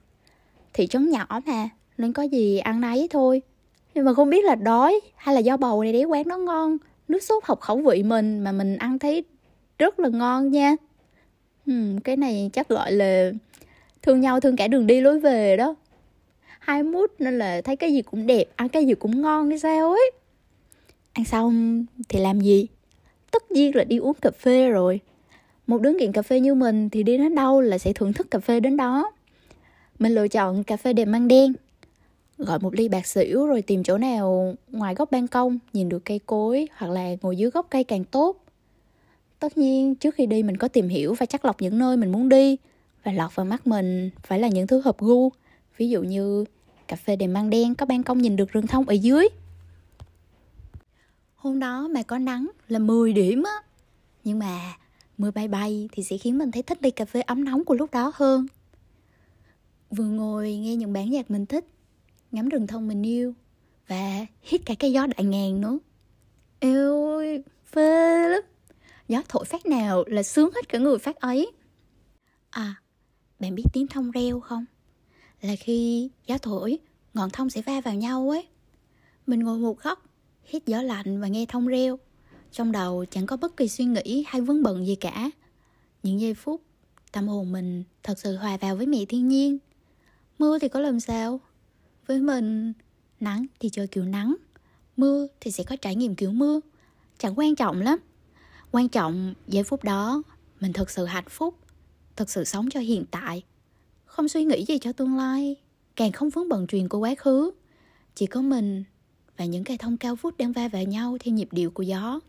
Thị 0.73 0.87
trấn 0.87 1.11
nhỏ 1.11 1.27
mà 1.47 1.69
nên 1.99 2.13
có 2.13 2.23
gì 2.23 2.59
ăn 2.59 2.81
nấy 2.81 3.09
thôi. 3.11 3.43
Nhưng 3.95 4.05
mà 4.05 4.15
không 4.15 4.31
biết 4.31 4.45
là 4.45 4.55
đói 4.55 5.01
hay 5.17 5.35
là 5.35 5.41
do 5.41 5.57
bầu 5.57 5.83
này 5.83 5.93
để 5.93 6.05
quán 6.05 6.29
nó 6.29 6.37
ngon. 6.37 6.77
Nước 7.09 7.23
sốt 7.23 7.45
hợp 7.45 7.61
khẩu 7.61 7.77
vị 7.77 8.03
mình 8.03 8.41
mà 8.41 8.53
mình 8.53 8.77
ăn 8.77 8.99
thấy 8.99 9.25
rất 9.79 10.01
là 10.01 10.09
ngon 10.09 10.51
nha. 10.51 10.77
Hmm, 11.67 12.01
cái 12.01 12.17
này 12.17 12.51
chắc 12.53 12.69
gọi 12.69 12.93
là 12.93 13.31
thương 14.03 14.21
nhau 14.21 14.41
thương 14.41 14.57
cả 14.57 14.69
đường 14.69 14.87
đi 14.87 15.01
lối 15.01 15.21
về 15.21 15.57
đó. 15.57 15.75
Hai 16.59 16.83
mút 16.83 17.11
nên 17.19 17.39
là 17.39 17.61
thấy 17.61 17.77
cái 17.77 17.93
gì 17.93 18.03
cũng 18.03 18.27
đẹp 18.27 18.45
ăn 18.57 18.69
cái 18.69 18.87
gì 18.87 18.95
cũng 18.95 19.23
ngon 19.23 19.49
hay 19.49 19.59
sao 19.59 19.91
ấy. 19.91 20.11
Ăn 21.13 21.25
xong 21.25 21.85
thì 22.09 22.21
làm 22.21 22.41
gì? 22.41 22.67
Tất 23.31 23.51
nhiên 23.51 23.77
là 23.77 23.85
đi 23.85 23.97
uống 23.97 24.15
cà 24.15 24.31
phê 24.31 24.69
rồi 24.69 25.01
một 25.67 25.81
đứa 25.81 25.93
nghiện 25.93 26.13
cà 26.13 26.23
phê 26.23 26.41
như 26.41 26.55
mình 26.55 26.91
thì 26.91 27.03
đi 27.03 27.19
đến 27.19 27.35
đâu 27.35 27.61
là 27.61 27.79
sẽ 27.79 27.93
thưởng 27.93 28.13
thức 28.13 28.31
cà 28.31 28.39
phê 28.39 28.61
đến 28.61 28.77
đó. 28.77 29.13
Mình 29.99 30.15
lựa 30.15 30.29
chọn 30.29 30.65
cà 30.65 30.77
phê 30.77 30.93
đẹp 30.93 31.05
mang 31.05 31.29
đen. 31.29 31.53
Gọi 32.39 32.59
một 32.59 32.75
ly 32.75 32.89
bạc 32.89 33.07
xỉu 33.07 33.47
rồi 33.47 33.63
tìm 33.63 33.83
chỗ 33.83 33.99
nào 33.99 34.55
ngoài 34.69 34.95
góc 34.95 35.11
ban 35.11 35.29
công 35.29 35.59
nhìn 35.73 35.89
được 35.89 36.05
cây 36.05 36.21
cối 36.27 36.69
hoặc 36.77 36.89
là 36.89 37.17
ngồi 37.23 37.37
dưới 37.37 37.51
gốc 37.51 37.67
cây 37.71 37.85
càng 37.85 38.05
tốt. 38.05 38.45
Tất 39.39 39.59
nhiên, 39.59 39.95
trước 39.95 40.15
khi 40.15 40.27
đi 40.27 40.43
mình 40.43 40.57
có 40.57 40.69
tìm 40.69 40.89
hiểu 40.89 41.15
và 41.15 41.27
chắc 41.27 41.45
lọc 41.45 41.63
những 41.63 41.79
nơi 41.79 41.97
mình 41.97 42.13
muốn 42.13 42.29
đi 42.29 42.57
và 43.05 43.13
lọt 43.13 43.35
vào 43.35 43.47
mắt 43.47 43.67
mình 43.67 44.11
phải 44.23 44.39
là 44.39 44.49
những 44.49 44.67
thứ 44.67 44.81
hợp 44.81 44.99
gu. 44.99 45.31
Ví 45.77 45.89
dụ 45.89 46.03
như 46.03 46.45
cà 46.89 46.97
phê 46.97 47.17
đèn 47.17 47.33
mang 47.33 47.51
đen 47.51 47.75
có 47.75 47.87
ban 47.87 48.03
công 48.03 48.23
nhìn 48.23 48.37
được 48.37 48.53
rừng 48.53 48.67
thông 48.67 48.85
ở 48.85 48.93
dưới. 48.93 49.29
Hôm 51.37 51.59
đó 51.59 51.89
mà 51.91 52.03
có 52.03 52.19
nắng 52.19 52.51
là 52.69 52.79
10 52.79 53.13
điểm 53.13 53.43
á. 53.43 53.53
Nhưng 54.25 54.39
mà 54.39 54.61
mưa 55.19 55.31
bay 55.31 55.49
bay 55.49 55.89
thì 55.93 56.03
sẽ 56.03 56.19
khiến 56.19 56.39
mình 56.39 56.51
thấy 56.51 56.63
thích 56.63 56.79
ly 56.83 56.91
cà 56.91 57.05
phê 57.05 57.21
ấm 57.21 57.45
nóng 57.45 57.65
của 57.65 57.75
lúc 57.75 57.91
đó 57.91 58.13
hơn. 58.15 58.47
Vừa 59.91 60.05
ngồi 60.05 60.57
nghe 60.57 60.77
những 60.77 60.93
bản 60.93 61.11
nhạc 61.11 61.31
mình 61.31 61.47
thích, 61.47 61.65
ngắm 62.33 62.49
rừng 62.49 62.67
thông 62.67 62.89
mình 62.89 63.03
yêu 63.07 63.35
và 63.89 64.27
hít 64.43 64.61
cả 64.67 64.75
cái 64.79 64.93
gió 64.93 65.07
đại 65.07 65.25
ngàn 65.25 65.61
nữa. 65.61 65.79
Yêu 66.61 67.07
ơi 67.07 67.43
phê 67.67 68.29
lắm 68.29 68.43
gió 69.09 69.23
thổi 69.29 69.45
phát 69.45 69.67
nào 69.67 70.05
là 70.07 70.23
sướng 70.23 70.51
hết 70.55 70.69
cả 70.69 70.79
người 70.79 70.99
phát 70.99 71.17
ấy. 71.17 71.53
À 72.51 72.75
bạn 73.41 73.55
biết 73.55 73.65
tiếng 73.73 73.87
thông 73.87 74.11
reo 74.11 74.41
không? 74.41 74.65
Là 75.41 75.57
khi 75.57 76.11
gió 76.27 76.39
thổi, 76.39 76.79
ngọn 77.15 77.31
thông 77.31 77.51
sẽ 77.51 77.63
va 77.63 77.81
vào 77.81 77.95
nhau 77.95 78.31
ấy. 78.31 78.47
Mình 79.27 79.41
ngồi 79.41 79.59
một 79.59 79.83
góc, 79.83 80.03
hít 80.45 80.67
gió 80.67 80.83
lạnh 80.83 81.21
và 81.21 81.29
nghe 81.29 81.47
thông 81.49 81.67
reo 81.67 81.99
trong 82.57 82.73
đầu 82.73 83.05
chẳng 83.11 83.27
có 83.27 83.37
bất 83.37 83.57
kỳ 83.57 83.69
suy 83.69 83.85
nghĩ 83.85 84.25
hay 84.29 84.41
vướng 84.41 84.63
bận 84.63 84.87
gì 84.87 84.95
cả. 84.95 85.31
Những 86.03 86.21
giây 86.21 86.35
phút 86.35 86.63
tâm 87.13 87.29
hồn 87.29 87.53
mình 87.53 87.85
thật 88.03 88.19
sự 88.19 88.37
hòa 88.37 88.57
vào 88.57 88.77
với 88.77 88.87
mẹ 88.87 89.05
thiên 89.09 89.29
nhiên. 89.29 89.59
Mưa 90.39 90.59
thì 90.59 90.69
có 90.69 90.81
làm 90.81 91.01
sao? 91.01 91.41
Với 92.07 92.19
mình, 92.19 92.73
nắng 93.21 93.47
thì 93.61 93.69
chơi 93.69 93.87
kiểu 93.87 94.05
nắng. 94.05 94.37
Mưa 94.97 95.27
thì 95.41 95.51
sẽ 95.51 95.65
có 95.65 95.77
trải 95.77 95.97
nghiệm 95.97 96.15
kiểu 96.15 96.33
mưa. 96.33 96.61
Chẳng 97.19 97.39
quan 97.39 97.55
trọng 97.55 97.81
lắm. 97.81 97.99
Quan 98.71 98.89
trọng 98.89 99.35
giây 99.49 99.63
phút 99.63 99.85
đó 99.85 100.23
mình 100.61 100.73
thật 100.73 100.91
sự 100.91 101.05
hạnh 101.05 101.29
phúc, 101.29 101.55
thật 102.17 102.31
sự 102.31 102.45
sống 102.45 102.71
cho 102.71 102.81
hiện 102.81 103.05
tại. 103.11 103.43
Không 104.05 104.29
suy 104.29 104.45
nghĩ 104.45 104.65
gì 104.65 104.79
cho 104.79 104.93
tương 104.93 105.17
lai, 105.17 105.57
càng 105.97 106.13
không 106.13 106.31
vướng 106.31 106.49
bận 106.49 106.67
chuyện 106.67 106.89
của 106.89 106.99
quá 106.99 107.15
khứ. 107.19 107.51
Chỉ 108.15 108.27
có 108.27 108.41
mình 108.41 108.85
và 109.37 109.45
những 109.45 109.65
cây 109.65 109.79
thông 109.79 109.97
cao 109.97 110.15
vút 110.15 110.37
đang 110.37 110.53
va 110.53 110.69
vào 110.69 110.85
nhau 110.85 111.17
theo 111.21 111.35
nhịp 111.35 111.49
điệu 111.53 111.71
của 111.71 111.83
gió. 111.83 112.21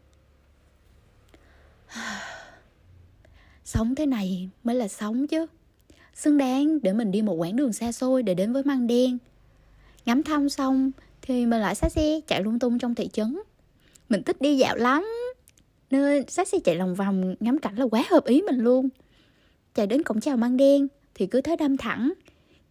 sống 3.64 3.96
thế 3.96 4.06
này 4.06 4.50
mới 4.64 4.76
là 4.76 4.88
sống 4.88 5.28
chứ. 5.28 5.46
Xứng 6.14 6.38
đáng 6.38 6.80
để 6.82 6.94
mình 6.94 7.12
đi 7.12 7.22
một 7.22 7.34
quãng 7.34 7.56
đường 7.56 7.74
xa 7.74 7.92
xôi 7.92 8.24
để 8.24 8.34
đến 8.34 8.54
với 8.54 8.64
măng 8.64 8.88
đen. 8.88 9.18
Ngắm 10.06 10.24
thăm 10.24 10.50
xong 10.50 10.92
thì 11.22 11.46
mình 11.46 11.62
lại 11.62 11.76
xách 11.76 11.92
xe 11.92 12.20
chạy 12.28 12.44
lung 12.44 12.60
tung 12.60 12.80
trong 12.80 12.96
thị 12.96 13.10
trấn. 13.14 13.40
Mình 14.10 14.24
thích 14.24 14.42
đi 14.42 14.58
dạo 14.58 14.76
lắm, 14.76 15.08
nên 15.92 16.28
xách 16.28 16.48
xe 16.48 16.60
chạy 16.60 16.76
lòng 16.76 16.96
vòng 16.96 17.36
ngắm 17.40 17.60
cảnh 17.60 17.76
là 17.76 17.86
quá 17.92 18.04
hợp 18.10 18.26
ý 18.26 18.42
mình 18.42 18.58
luôn. 18.58 18.90
Chạy 19.76 19.88
đến 19.88 20.04
cổng 20.04 20.22
chào 20.22 20.38
măng 20.38 20.58
đen 20.58 20.88
thì 21.16 21.28
cứ 21.28 21.42
thế 21.42 21.56
đâm 21.56 21.78
thẳng. 21.78 22.14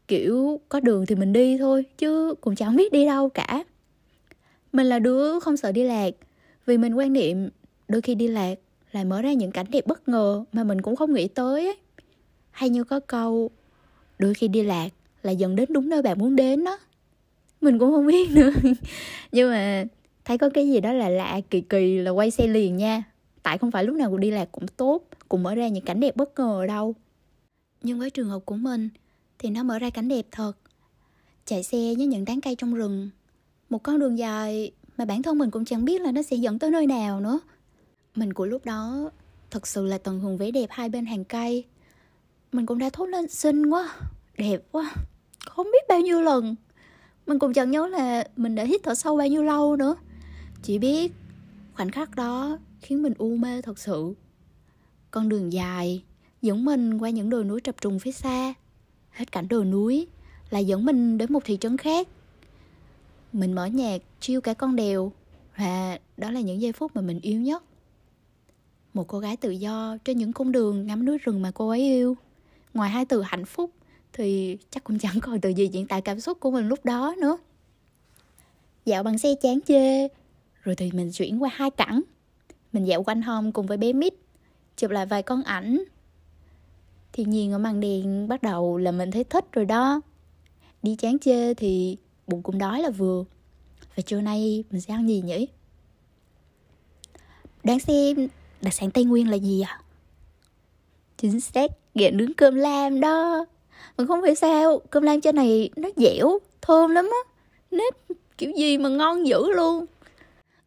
Kiểu 0.09 0.61
có 0.69 0.81
đường 0.81 1.07
thì 1.07 1.15
mình 1.15 1.33
đi 1.33 1.59
thôi, 1.59 1.85
chứ 1.99 2.35
cũng 2.41 2.55
chẳng 2.55 2.77
biết 2.77 2.93
đi 2.93 3.05
đâu 3.05 3.29
cả. 3.29 3.65
Mình 4.73 4.87
là 4.87 4.99
đứa 4.99 5.41
không 5.41 5.57
sợ 5.57 5.73
đi 5.73 5.83
lạc, 5.83 6.15
vì 6.67 6.79
mình 6.79 6.95
quan 6.95 7.13
niệm 7.13 7.49
đôi 7.89 8.03
khi 8.03 8.15
đi 8.15 8.29
lạc 8.29 8.55
lại 8.97 9.05
mở 9.05 9.23
ra 9.23 9.33
những 9.33 9.53
cảnh 9.53 9.67
đẹp 9.71 9.87
bất 9.87 10.09
ngờ 10.09 10.45
mà 10.53 10.65
mình 10.65 10.83
cũng 10.83 10.97
không 10.97 11.15
nghĩ 11.15 11.29
tới 11.29 11.67
ấy. 11.67 11.77
hay 12.51 12.69
như 12.69 12.85
có 12.85 13.01
câu, 13.01 13.51
đôi 14.19 14.35
khi 14.35 14.49
đi 14.49 14.63
lạc 14.63 14.89
là 15.23 15.33
dẫn 15.33 15.57
đến 15.57 15.73
đúng 15.73 15.89
nơi 15.89 16.03
bạn 16.03 16.19
muốn 16.19 16.37
đến 16.37 16.65
đó. 16.65 16.79
Mình 17.61 17.79
cũng 17.79 17.93
không 17.93 18.07
biết 18.07 18.31
nữa. 18.35 18.51
Nhưng 19.33 19.51
mà 19.51 19.85
thấy 20.25 20.39
có 20.39 20.51
cái 20.55 20.69
gì 20.69 20.81
đó 20.81 20.93
là 20.93 21.09
lạ, 21.09 21.41
kỳ 21.51 21.61
kỳ 21.61 21.99
là 21.99 22.11
quay 22.11 22.31
xe 22.31 22.47
liền 22.47 22.77
nha. 22.77 23.03
Tại 23.43 23.59
không 23.59 23.71
phải 23.71 23.85
lúc 23.85 23.97
nào 23.97 24.11
cũng 24.11 24.21
đi 24.21 24.31
lạc 24.31 24.49
cũng 24.53 24.69
tốt, 24.69 25.09
cũng 25.29 25.43
mở 25.43 25.55
ra 25.55 25.69
những 25.69 25.85
cảnh 25.85 26.01
đẹp 26.01 26.17
bất 26.17 26.39
ngờ 26.39 26.65
đâu. 26.69 26.95
Nhưng 27.83 27.99
với 27.99 28.11
trường 28.11 28.29
hợp 28.29 28.41
của 28.45 28.57
mình 28.57 28.89
thì 29.39 29.51
nó 29.51 29.63
mở 29.63 29.79
ra 29.79 29.91
cảnh 29.91 30.09
đẹp 30.09 30.27
thật. 30.31 30.53
Chạy 31.45 31.63
xe 31.63 31.95
với 31.97 32.07
những 32.07 32.25
tán 32.25 32.41
cây 32.41 32.55
trong 32.55 32.75
rừng, 32.75 33.11
một 33.71 33.83
con 33.83 33.99
đường 33.99 34.19
dài 34.19 34.73
mà 34.97 35.05
bản 35.05 35.23
thân 35.23 35.39
mình 35.39 35.51
cũng 35.51 35.65
chẳng 35.65 35.85
biết 35.85 36.01
là 36.01 36.13
nó 36.13 36.23
sẽ 36.23 36.37
dẫn 36.37 36.59
tới 36.59 36.71
nơi 36.71 36.87
nào 36.87 37.21
nữa 37.21 37.41
mình 38.17 38.33
của 38.33 38.47
lúc 38.47 38.65
đó 38.65 39.11
thật 39.51 39.67
sự 39.67 39.87
là 39.87 39.99
tận 39.99 40.21
hưởng 40.21 40.37
vẻ 40.37 40.51
đẹp 40.51 40.67
hai 40.71 40.89
bên 40.89 41.07
hàng 41.07 41.25
cây. 41.25 41.65
Mình 42.53 42.67
cũng 42.67 42.79
đã 42.79 42.91
thốt 42.91 43.07
lên, 43.07 43.29
xinh 43.29 43.67
quá, 43.67 43.97
đẹp 44.39 44.63
quá, 44.71 44.95
không 45.47 45.67
biết 45.67 45.89
bao 45.89 46.01
nhiêu 46.01 46.21
lần. 46.21 46.55
Mình 47.27 47.39
cũng 47.39 47.53
chẳng 47.53 47.71
nhớ 47.71 47.87
là 47.87 48.25
mình 48.37 48.55
đã 48.55 48.65
hít 48.65 48.81
thở 48.83 48.95
sâu 48.95 49.17
bao 49.17 49.29
nhiêu 49.29 49.43
lâu 49.43 49.77
nữa. 49.77 49.97
Chỉ 50.63 50.79
biết 50.79 51.13
khoảnh 51.75 51.91
khắc 51.91 52.15
đó 52.15 52.59
khiến 52.81 53.03
mình 53.03 53.15
u 53.19 53.37
mê 53.37 53.63
thật 53.63 53.79
sự. 53.79 54.15
Con 55.11 55.29
đường 55.29 55.53
dài 55.53 56.05
dẫn 56.43 56.65
mình 56.65 56.99
qua 56.99 57.11
những 57.11 57.31
đồi 57.31 57.45
núi 57.45 57.61
trập 57.65 57.81
trùng 57.81 57.99
phía 57.99 58.13
xa. 58.13 58.55
Hết 59.11 59.33
cảnh 59.33 59.49
đồi 59.49 59.65
núi 59.65 60.07
là 60.51 60.59
dẫn 60.59 60.85
mình 60.85 61.19
đến 61.19 61.33
một 61.33 61.45
thị 61.45 61.59
trấn 61.61 61.77
khác. 61.77 62.09
Mình 63.33 63.53
mở 63.53 63.67
nhạc 63.67 64.03
chiêu 64.21 64.41
cả 64.41 64.55
con 64.55 64.77
đèo 64.77 65.13
và 65.57 65.99
đó 66.17 66.31
là 66.31 66.41
những 66.41 66.61
giây 66.61 66.73
phút 66.73 66.97
mà 66.97 67.03
mình 67.03 67.21
yêu 67.21 67.41
nhất 67.41 67.63
một 68.97 69.09
cô 69.09 69.19
gái 69.19 69.37
tự 69.37 69.51
do 69.51 69.97
trên 70.05 70.19
những 70.19 70.33
cung 70.33 70.53
đường 70.53 70.87
ngắm 70.87 71.05
núi 71.05 71.19
rừng 71.19 71.43
mà 71.43 71.51
cô 71.55 71.69
ấy 71.69 71.81
yêu. 71.81 72.17
Ngoài 72.75 72.91
hai 72.91 73.05
từ 73.05 73.23
hạnh 73.23 73.45
phúc, 73.45 73.71
thì 74.13 74.59
chắc 74.71 74.85
cũng 74.85 74.99
chẳng 74.99 75.21
còn 75.21 75.41
từ 75.41 75.49
gì 75.49 75.69
diễn 75.69 75.87
tả 75.87 76.01
cảm 76.01 76.21
xúc 76.21 76.41
của 76.41 76.51
mình 76.51 76.69
lúc 76.69 76.85
đó 76.85 77.15
nữa. 77.19 77.39
Dạo 78.85 79.03
bằng 79.03 79.19
xe 79.19 79.35
chán 79.43 79.59
chê, 79.67 80.09
rồi 80.63 80.77
thì 80.77 80.91
mình 80.93 81.11
chuyển 81.13 81.43
qua 81.43 81.51
hai 81.53 81.71
cẳng 81.71 82.03
Mình 82.73 82.85
dạo 82.85 83.03
quanh 83.03 83.23
home 83.23 83.51
cùng 83.51 83.67
với 83.67 83.77
bé 83.77 83.93
Mít 83.93 84.15
Chụp 84.77 84.91
lại 84.91 85.07
vài 85.07 85.23
con 85.23 85.43
ảnh. 85.43 85.85
Thì 87.13 87.25
nhìn 87.25 87.53
ở 87.53 87.59
màn 87.59 87.81
đèn 87.81 88.29
bắt 88.29 88.43
đầu 88.43 88.79
là 88.79 88.93
mình 88.93 89.11
thấy 89.11 89.25
thích 89.25 89.45
rồi 89.53 89.65
đó. 89.65 90.01
Đi 90.83 90.97
chán 90.97 91.19
chê 91.19 91.55
thì 91.55 91.97
bụng 92.27 92.43
cũng 92.43 92.59
đói 92.59 92.83
là 92.83 92.91
vừa. 92.91 93.25
Và 93.97 94.03
trưa 94.03 94.21
nay 94.21 94.65
mình 94.71 94.81
sẽ 94.81 94.95
ăn 94.95 95.09
gì 95.09 95.21
nhỉ? 95.21 95.49
Đoán 97.65 97.81
xem 97.81 98.29
đặc 98.63 98.75
sản 98.75 98.91
Tây 98.91 99.05
Nguyên 99.05 99.31
là 99.31 99.37
gì 99.37 99.61
à? 99.61 99.81
Chính 101.17 101.41
xác, 101.41 101.71
gà 101.95 102.11
nướng 102.11 102.35
cơm 102.35 102.55
lam 102.55 103.01
đó. 103.01 103.47
Mà 103.99 104.07
không 104.07 104.23
phải 104.23 104.35
sao, 104.35 104.79
cơm 104.91 105.03
lam 105.03 105.21
trên 105.21 105.37
này 105.37 105.71
nó 105.77 105.89
dẻo, 105.97 106.39
thơm 106.63 106.91
lắm 106.91 107.05
á. 107.05 107.33
Nếp 107.71 107.95
kiểu 108.39 108.51
gì 108.51 108.79
mà 108.79 108.89
ngon 108.89 109.27
dữ 109.27 109.53
luôn. 109.53 109.85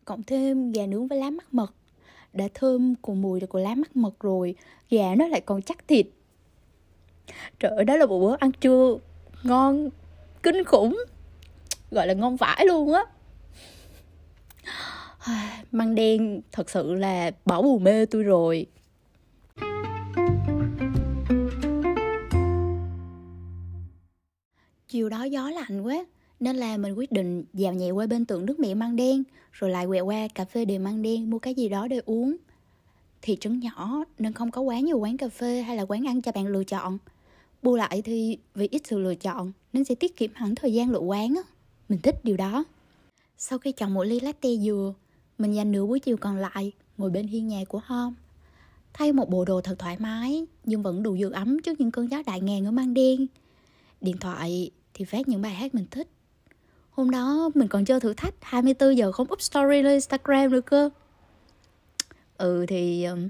Cộng 0.06 0.24
thêm 0.24 0.72
gà 0.72 0.86
nướng 0.86 1.08
với 1.08 1.20
lá 1.20 1.30
mắt 1.30 1.54
mật. 1.54 1.74
Đã 2.34 2.48
thơm 2.54 2.96
cùng 3.02 3.22
mùi 3.22 3.40
của 3.40 3.60
lá 3.60 3.76
mắt 3.76 3.96
mật 3.96 4.20
rồi 4.20 4.56
Gà 4.90 5.16
nó 5.18 5.28
lại 5.28 5.42
còn 5.42 5.62
chắc 5.62 5.88
thịt. 5.88 6.08
Trời 7.60 7.72
ơi, 7.72 7.86
đó 7.86 7.96
là 7.96 8.06
một 8.06 8.20
bữa 8.20 8.36
ăn 8.40 8.52
trưa 8.52 8.98
ngon 9.44 9.90
kinh 10.44 10.64
khủng. 10.64 11.04
Gọi 11.92 12.08
là 12.08 12.14
ngon 12.14 12.36
vãi 12.36 12.66
luôn 12.66 12.94
á. 12.94 13.04
Măng 15.72 15.96
đen 15.96 16.42
thật 16.52 16.70
sự 16.70 16.94
là 16.94 17.32
bỏ 17.46 17.62
bù 17.62 17.80
mê 17.80 18.06
tôi 18.06 18.24
rồi. 18.24 18.66
Chiều 24.88 25.10
đó 25.10 25.24
gió 25.24 25.50
lạnh 25.50 25.82
quá, 25.82 26.06
Nên 26.40 26.56
là 26.56 26.78
mình 26.78 26.94
quyết 26.94 27.12
định 27.12 27.44
dạo 27.54 27.74
nhẹ 27.74 27.92
qua 27.92 28.08
bên 28.08 28.26
tượng 28.26 28.46
nước 28.46 28.60
mẹ 28.60 28.74
măng 28.74 28.96
đen, 28.96 29.24
Rồi 29.52 29.70
lại 29.70 29.88
quẹo 29.88 30.06
qua 30.06 30.28
cà 30.36 30.46
phê 30.46 30.66
đề 30.66 30.78
măng 30.78 31.02
đen 31.02 31.30
mua 31.30 31.40
cái 31.40 31.54
gì 31.54 31.70
đó 31.70 31.88
để 31.88 32.02
uống. 32.06 32.36
Thị 33.22 33.38
trấn 33.40 33.60
nhỏ, 33.60 34.04
nên 34.20 34.34
không 34.34 34.52
có 34.52 34.62
quá 34.62 34.80
nhiều 34.80 34.98
quán 34.98 35.18
cà 35.18 35.30
phê 35.30 35.62
hay 35.62 35.78
là 35.78 35.86
quán 35.86 36.08
ăn 36.08 36.22
cho 36.22 36.32
bạn 36.32 36.48
lựa 36.48 36.64
chọn. 36.64 36.98
Bù 37.62 37.76
lại 37.76 38.02
thì 38.02 38.38
vì 38.56 38.68
ít 38.72 38.82
sự 38.86 39.00
lựa 39.00 39.16
chọn, 39.16 39.52
nên 39.74 39.84
sẽ 39.84 39.96
tiết 39.96 40.18
kiệm 40.18 40.30
hẳn 40.34 40.56
thời 40.56 40.74
gian 40.74 40.90
lựa 40.90 41.00
quán 41.00 41.36
á. 41.36 41.42
Mình 41.90 42.00
thích 42.04 42.16
điều 42.24 42.38
đó. 42.38 42.64
Sau 43.38 43.60
khi 43.60 43.72
chọn 43.72 43.94
một 43.94 44.04
ly 44.04 44.20
latte 44.20 44.50
dừa 44.56 44.94
mình 45.40 45.52
dành 45.52 45.72
nửa 45.72 45.86
buổi 45.86 46.00
chiều 46.00 46.18
còn 46.18 46.38
lại 46.38 46.72
ngồi 46.98 47.10
bên 47.10 47.28
hiên 47.28 47.48
nhà 47.48 47.64
của 47.68 47.82
Hom. 47.86 48.16
Thay 48.94 49.12
một 49.12 49.30
bộ 49.30 49.46
đồ 49.46 49.62
thật 49.62 49.80
thoải 49.80 49.98
mái, 50.00 50.46
nhưng 50.66 50.84
vẫn 50.84 51.04
đủ 51.04 51.16
giữ 51.16 51.32
ấm 51.32 51.62
trước 51.62 51.80
những 51.82 51.92
cơn 51.92 52.12
gió 52.12 52.24
đại 52.26 52.42
ngàn 52.42 52.66
ở 52.66 52.72
mang 52.72 52.94
đen 52.94 53.28
Điện 54.02 54.18
thoại 54.18 54.72
thì 54.94 55.06
phát 55.06 55.28
những 55.28 55.42
bài 55.42 55.54
hát 55.54 55.76
mình 55.76 55.86
thích. 55.92 56.08
Hôm 56.92 57.12
đó 57.12 57.50
mình 57.56 57.68
còn 57.68 57.86
chơi 57.86 58.00
thử 58.00 58.14
thách 58.14 58.34
24 58.42 58.98
giờ 58.98 59.12
không 59.12 59.32
up 59.32 59.42
story 59.42 59.82
lên 59.82 59.86
Instagram 59.86 60.52
nữa 60.52 60.62
cơ. 60.62 60.90
Ừ 62.38 62.66
thì 62.68 63.04
um, 63.04 63.30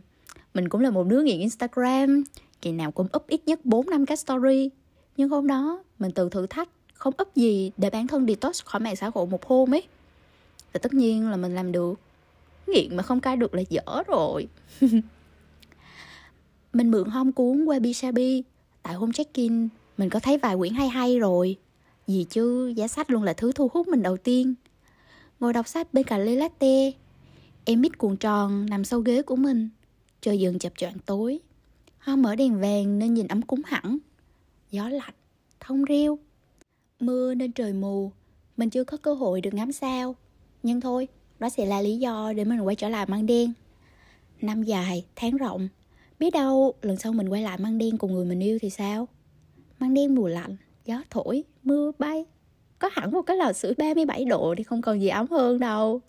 mình 0.54 0.70
cũng 0.70 0.82
là 0.82 0.90
một 0.90 1.08
đứa 1.08 1.22
nghiện 1.22 1.40
Instagram. 1.40 2.24
Kỳ 2.62 2.72
nào 2.72 2.92
cũng 2.92 3.08
up 3.18 3.28
ít 3.28 3.42
nhất 3.46 3.66
4 3.66 3.90
năm 3.90 4.06
cái 4.06 4.18
story. 4.18 4.70
Nhưng 5.18 5.30
hôm 5.30 5.48
đó 5.48 5.84
mình 6.00 6.12
tự 6.12 6.30
thử 6.30 6.48
thách 6.48 6.70
Không 6.94 7.14
up 7.22 7.36
gì 7.36 7.72
để 7.78 7.90
bản 7.90 8.08
thân 8.08 8.28
detox 8.28 8.64
khỏi 8.64 8.82
mạng 8.82 8.96
xã 8.96 9.12
hội 9.14 9.28
một 9.28 9.46
hôm 9.46 9.74
ấy. 9.74 9.84
Và 10.74 10.80
tất 10.84 10.94
nhiên 10.94 11.30
là 11.30 11.38
mình 11.38 11.56
làm 11.56 11.72
được. 11.72 12.00
Nghiện 12.68 12.96
mà 12.96 13.04
không 13.04 13.22
cai 13.22 13.38
được 13.38 13.54
là 13.54 13.62
dở 13.70 14.04
rồi. 14.08 14.48
Mình 16.74 16.92
mượn 16.92 17.10
hôm 17.10 17.32
cuốn 17.32 17.66
qua 17.66 17.80
Sabi. 17.96 18.44
Tại 18.84 18.94
hôm 18.94 19.12
check-in 19.12 19.68
Mình 19.98 20.10
có 20.10 20.20
thấy 20.20 20.38
vài 20.38 20.56
quyển 20.58 20.74
hay 20.74 20.90
hay 20.90 21.20
rồi. 21.20 21.58
Gì 22.08 22.26
chứ 22.30 22.68
giá 22.76 22.88
sách 22.88 23.12
luôn 23.12 23.24
là 23.24 23.34
thứ 23.34 23.52
thu 23.52 23.70
hút 23.74 23.88
mình 23.88 24.04
đầu 24.04 24.18
tiên. 24.18 24.54
Ngồi 25.40 25.54
đọc 25.54 25.68
sách 25.68 25.94
bên 25.94 26.04
cạnh 26.04 26.26
ly 26.26 26.36
latte. 26.36 26.92
Em 27.66 27.82
mít 27.82 27.98
cuộn 27.98 28.18
tròn 28.18 28.66
nằm 28.70 28.86
sau 28.86 29.00
ghế 29.00 29.22
của 29.22 29.36
mình. 29.36 29.70
Trời 30.22 30.40
dần 30.40 30.60
chập 30.60 30.74
choạng 30.78 31.00
tối. 31.06 31.40
Hoa 32.00 32.16
mở 32.16 32.36
đèn 32.36 32.60
vàng 32.60 33.00
nên 33.00 33.14
nhìn 33.14 33.28
ấm 33.28 33.42
cúng 33.42 33.62
hẳn. 33.66 33.98
Gió 34.72 34.90
lạnh, 34.90 35.14
thông 35.60 35.86
reo. 35.86 36.20
Mưa 37.00 37.34
nên 37.34 37.52
trời 37.52 37.74
mù. 37.74 38.12
Mình 38.58 38.70
chưa 38.70 38.84
có 38.84 38.98
cơ 38.98 39.14
hội 39.14 39.42
được 39.42 39.54
ngắm 39.54 39.72
sao. 39.72 40.16
Nhưng 40.64 40.82
thôi, 40.82 41.08
đó 41.40 41.50
sẽ 41.50 41.66
là 41.66 41.82
lý 41.82 41.98
do 41.98 42.34
để 42.34 42.44
mình 42.44 42.62
quay 42.62 42.76
trở 42.76 42.90
lại 42.90 43.06
măng 43.06 43.26
đen. 43.26 43.54
Năm 44.42 44.64
dài, 44.64 45.06
tháng 45.16 45.38
rộng. 45.38 45.68
Biết 46.20 46.34
đâu 46.34 46.74
lần 46.82 46.98
sau 46.98 47.14
mình 47.14 47.30
quay 47.30 47.42
lại 47.42 47.58
măng 47.58 47.78
đen 47.78 47.98
cùng 47.98 48.14
người 48.14 48.26
mình 48.26 48.40
yêu 48.40 48.60
thì 48.62 48.70
sao? 48.70 49.08
Măng 49.80 49.94
đen 49.94 50.16
mùa 50.16 50.28
lạnh, 50.28 50.58
gió 50.86 51.02
thổi, 51.10 51.44
mưa 51.64 51.92
bay. 52.00 52.26
Có 52.80 52.90
hẳn 52.94 53.12
một 53.12 53.22
cái 53.22 53.38
lò 53.38 53.54
sưởi 53.54 53.74
37 53.78 54.26
độ 54.26 54.56
thì 54.58 54.64
không 54.64 54.82
còn 54.82 55.02
gì 55.02 55.08
ấm 55.08 55.28
hơn 55.28 55.60
đâu. 55.60 56.02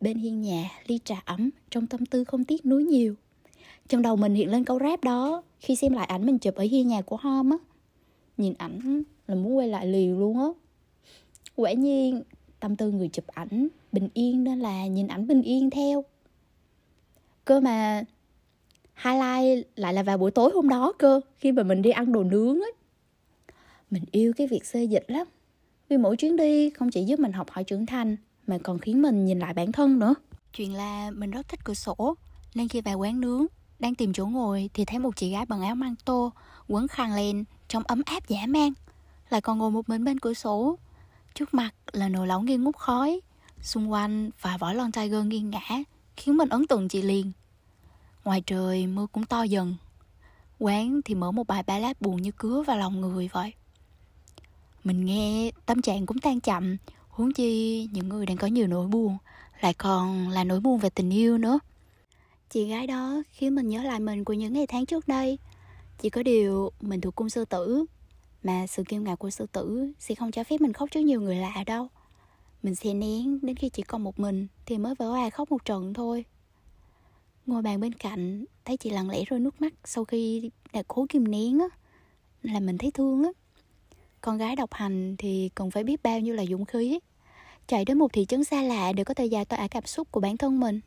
Bên 0.00 0.18
hiên 0.18 0.40
nhà, 0.40 0.70
ly 0.86 1.00
trà 1.04 1.22
ấm, 1.24 1.50
trong 1.70 1.86
tâm 1.86 2.06
tư 2.06 2.24
không 2.24 2.44
tiếc 2.44 2.66
núi 2.66 2.84
nhiều. 2.84 3.14
Trong 3.88 4.02
đầu 4.02 4.16
mình 4.16 4.34
hiện 4.34 4.50
lên 4.50 4.64
câu 4.64 4.78
rap 4.78 5.04
đó 5.04 5.42
Khi 5.60 5.76
xem 5.76 5.92
lại 5.92 6.06
ảnh 6.06 6.26
mình 6.26 6.38
chụp 6.38 6.54
ở 6.54 6.64
hiên 6.64 6.88
nhà 6.88 7.02
của 7.02 7.16
Hom 7.16 7.50
á. 7.50 7.56
Nhìn 8.36 8.54
ảnh 8.58 9.02
là 9.26 9.34
muốn 9.34 9.56
quay 9.56 9.68
lại 9.68 9.86
liền 9.86 10.18
luôn 10.18 10.38
á. 10.38 10.46
Quả 11.56 11.72
nhiên 11.72 12.22
Tâm 12.66 12.76
tư 12.76 12.90
người 12.90 13.08
chụp 13.08 13.26
ảnh 13.26 13.68
Bình 13.92 14.08
yên 14.14 14.44
nên 14.44 14.60
là 14.60 14.86
nhìn 14.86 15.06
ảnh 15.06 15.26
bình 15.26 15.42
yên 15.42 15.70
theo. 15.70 16.04
Cơ 17.44 17.60
mà 17.60 18.04
Highlight 19.04 19.66
lại 19.76 19.94
là 19.94 20.02
vào 20.02 20.18
buổi 20.18 20.30
tối 20.30 20.50
hôm 20.54 20.68
đó 20.68 20.92
cơ, 20.98 21.20
Khi 21.36 21.52
mà 21.52 21.62
mình 21.62 21.82
đi 21.82 21.90
ăn 21.90 22.12
đồ 22.12 22.22
nướng 22.22 22.60
ấy 22.60 22.72
Mình 23.90 24.02
yêu 24.10 24.32
cái 24.36 24.46
việc 24.46 24.64
xê 24.64 24.84
dịch 24.84 25.04
lắm, 25.08 25.26
Vì 25.88 25.96
mỗi 25.96 26.16
chuyến 26.16 26.36
đi 26.36 26.70
không 26.70 26.90
chỉ 26.90 27.04
giúp 27.04 27.20
mình 27.20 27.32
học 27.32 27.50
hỏi 27.50 27.64
trưởng 27.64 27.86
thành, 27.86 28.16
Mà 28.46 28.58
còn 28.62 28.78
khiến 28.78 29.02
mình 29.02 29.24
nhìn 29.24 29.38
lại 29.38 29.54
bản 29.54 29.72
thân 29.72 29.98
nữa. 29.98 30.14
Chuyện 30.56 30.74
là 30.74 31.10
mình 31.10 31.30
rất 31.30 31.48
thích 31.48 31.64
cửa 31.64 31.74
sổ, 31.74 32.14
Nên 32.54 32.68
khi 32.68 32.80
vào 32.80 32.98
quán 32.98 33.20
nướng, 33.20 33.46
đang 33.78 33.94
tìm 33.94 34.12
chỗ 34.12 34.26
ngồi 34.26 34.70
thì 34.74 34.84
thấy 34.84 34.98
một 34.98 35.16
chị 35.16 35.30
gái 35.30 35.46
bằng 35.46 35.62
áo 35.62 35.74
măng 35.74 35.94
tô 36.04 36.32
Quấn 36.68 36.88
khăn 36.88 37.14
lên 37.14 37.44
trong 37.68 37.82
ấm 37.86 38.02
áp 38.06 38.28
dã 38.28 38.38
man, 38.48 38.72
Lại 39.30 39.40
còn 39.40 39.58
ngồi 39.58 39.70
một 39.70 39.88
mình 39.88 40.04
bên 40.04 40.20
cửa 40.20 40.34
sổ. 40.34 40.78
Trước 41.36 41.54
mặt 41.54 41.74
là 41.92 42.08
nồi 42.08 42.26
lẩu 42.26 42.42
nghi 42.42 42.56
ngút 42.56 42.76
khói. 42.76 43.20
Xung 43.62 43.92
quanh 43.92 44.30
và 44.40 44.56
vỏ 44.56 44.72
lon 44.72 44.92
tiger 44.92 45.24
nghiêng 45.24 45.50
ngã, 45.50 45.82
Khiến 46.16 46.36
mình 46.36 46.48
ấn 46.48 46.66
tượng 46.66 46.88
chị 46.88 47.02
liền. 47.02 47.32
Ngoài 48.24 48.42
trời, 48.46 48.86
mưa 48.86 49.06
cũng 49.12 49.24
to 49.24 49.42
dần. 49.42 49.76
Quán 50.58 51.00
thì 51.04 51.14
mở 51.14 51.32
một 51.32 51.46
bài 51.46 51.62
ballad 51.62 51.96
buồn 52.00 52.22
như 52.22 52.30
cứa 52.32 52.62
vào 52.62 52.78
lòng 52.78 53.00
người 53.00 53.28
vậy. 53.32 53.52
Mình 54.84 55.04
nghe, 55.04 55.50
tâm 55.66 55.82
trạng 55.82 56.06
cũng 56.06 56.18
tan 56.18 56.40
chậm. 56.40 56.76
Huống 57.08 57.32
chi 57.32 57.88
những 57.92 58.08
người 58.08 58.26
đang 58.26 58.36
có 58.36 58.46
nhiều 58.46 58.66
nỗi 58.66 58.88
buồn, 58.88 59.18
Lại 59.60 59.74
còn 59.74 60.28
là 60.28 60.44
nỗi 60.44 60.60
buồn 60.60 60.78
về 60.78 60.90
tình 60.90 61.10
yêu 61.10 61.38
nữa. 61.38 61.58
Chị 62.50 62.68
gái 62.68 62.86
đó 62.86 63.22
khiến 63.30 63.54
mình 63.54 63.68
nhớ 63.68 63.82
lại 63.82 64.00
mình 64.00 64.24
của 64.24 64.32
những 64.32 64.52
ngày 64.52 64.66
tháng 64.66 64.86
trước 64.86 65.08
đây. 65.08 65.38
Chỉ 65.98 66.10
có 66.10 66.22
điều 66.22 66.72
mình 66.80 67.00
thuộc 67.00 67.14
cung 67.14 67.30
sư 67.30 67.44
tử. 67.44 67.84
Mà 68.46 68.66
sự 68.66 68.82
kiêu 68.88 69.02
ngạo 69.02 69.16
của 69.16 69.30
sư 69.30 69.46
tử 69.52 69.92
sẽ 69.98 70.14
không 70.14 70.30
cho 70.30 70.44
phép 70.44 70.60
mình 70.60 70.72
khóc 70.72 70.90
trước 70.90 71.00
nhiều 71.00 71.20
người 71.20 71.36
lạ 71.36 71.64
đâu. 71.66 71.88
Mình 72.62 72.74
sẽ 72.74 72.94
nén 72.94 73.38
đến 73.42 73.56
khi 73.56 73.68
chỉ 73.68 73.82
còn 73.82 74.04
một 74.04 74.18
mình 74.18 74.46
Thì 74.66 74.78
mới 74.78 74.94
vỡ 74.94 75.10
hòa 75.10 75.30
khóc 75.30 75.50
một 75.50 75.64
trận 75.64 75.94
thôi. 75.94 76.24
Ngồi 77.46 77.62
bàn 77.62 77.80
bên 77.80 77.92
cạnh, 77.92 78.44
Thấy 78.64 78.76
chị 78.76 78.90
lặng 78.90 79.10
lẽ 79.10 79.24
rơi 79.24 79.40
nước 79.40 79.60
mắt 79.60 79.74
Sau 79.84 80.04
khi 80.04 80.50
đã 80.72 80.82
cố 80.88 81.06
kìm 81.08 81.30
nén 81.30 81.58
á, 81.58 81.66
Là 82.42 82.60
mình 82.60 82.78
thấy 82.78 82.90
thương 82.90 83.24
á. 83.24 83.30
Con 84.20 84.38
gái 84.38 84.56
độc 84.56 84.74
hành 84.74 85.16
thì 85.18 85.50
cần 85.54 85.70
phải 85.70 85.84
biết 85.84 86.02
bao 86.02 86.20
nhiêu 86.20 86.34
là 86.34 86.44
dũng 86.50 86.64
khí. 86.64 86.98
Chạy 87.66 87.84
đến 87.84 87.98
một 87.98 88.12
thị 88.12 88.24
trấn 88.24 88.44
xa 88.44 88.62
lạ 88.62 88.92
Để 88.92 89.04
có 89.04 89.14
thể 89.14 89.26
giải 89.26 89.44
tỏa 89.44 89.68
cảm 89.68 89.86
xúc 89.86 90.08
của 90.10 90.20
bản 90.20 90.36
thân 90.36 90.60
mình. 90.60 90.80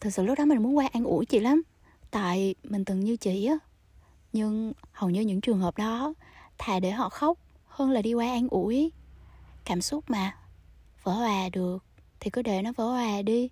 Thật 0.00 0.10
sự 0.10 0.24
lúc 0.24 0.38
đó 0.38 0.44
mình 0.44 0.62
muốn 0.62 0.76
qua 0.76 0.88
an 0.92 1.04
ủi 1.04 1.26
chị 1.26 1.40
lắm. 1.40 1.62
Tại 2.10 2.54
mình 2.64 2.84
từng 2.84 3.00
như 3.00 3.16
chị 3.16 3.44
á 3.46 3.58
nhưng 4.32 4.72
hầu 4.92 5.10
như 5.10 5.20
những 5.20 5.40
trường 5.40 5.58
hợp 5.58 5.76
đó, 5.76 6.14
Thà 6.58 6.80
để 6.80 6.90
họ 6.90 7.08
khóc 7.08 7.38
Hơn 7.66 7.90
là 7.90 8.02
đi 8.02 8.14
qua 8.14 8.26
an 8.26 8.48
ủi. 8.50 8.92
Cảm 9.64 9.82
xúc 9.82 10.04
mà, 10.10 10.36
Vỡ 11.02 11.12
hòa 11.12 11.48
được 11.48 11.84
Thì 12.20 12.30
cứ 12.30 12.42
để 12.42 12.62
nó 12.62 12.72
vỡ 12.76 12.84
hòa 12.84 13.22
đi. 13.22 13.48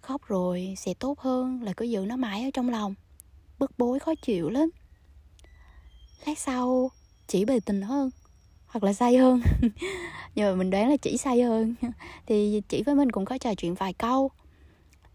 Khóc 0.00 0.22
rồi 0.26 0.74
sẽ 0.76 0.94
tốt 0.94 1.20
hơn 1.20 1.62
là 1.62 1.72
cứ 1.76 1.84
giữ 1.84 2.04
nó 2.06 2.16
mãi 2.16 2.44
ở 2.44 2.50
trong 2.54 2.68
lòng. 2.68 2.94
Bức 3.58 3.78
bối 3.78 3.98
khó 3.98 4.14
chịu 4.22 4.50
lắm. 4.50 4.70
Lát 6.26 6.38
sau, 6.38 6.90
Chỉ 7.26 7.44
bề 7.44 7.60
tình 7.60 7.82
hơn, 7.82 8.10
Hoặc 8.66 8.84
là 8.84 8.92
say 8.92 9.16
hơn. 9.16 9.42
Nhưng 10.34 10.50
mà 10.50 10.54
mình 10.54 10.70
đoán 10.70 10.90
là 10.90 10.96
chỉ 10.96 11.16
say 11.16 11.42
hơn. 11.42 11.74
Thì 12.26 12.62
chỉ 12.68 12.82
với 12.82 12.94
mình 12.94 13.12
cũng 13.12 13.24
có 13.24 13.38
trò 13.38 13.54
chuyện 13.54 13.74
vài 13.74 13.92
câu. 13.92 14.30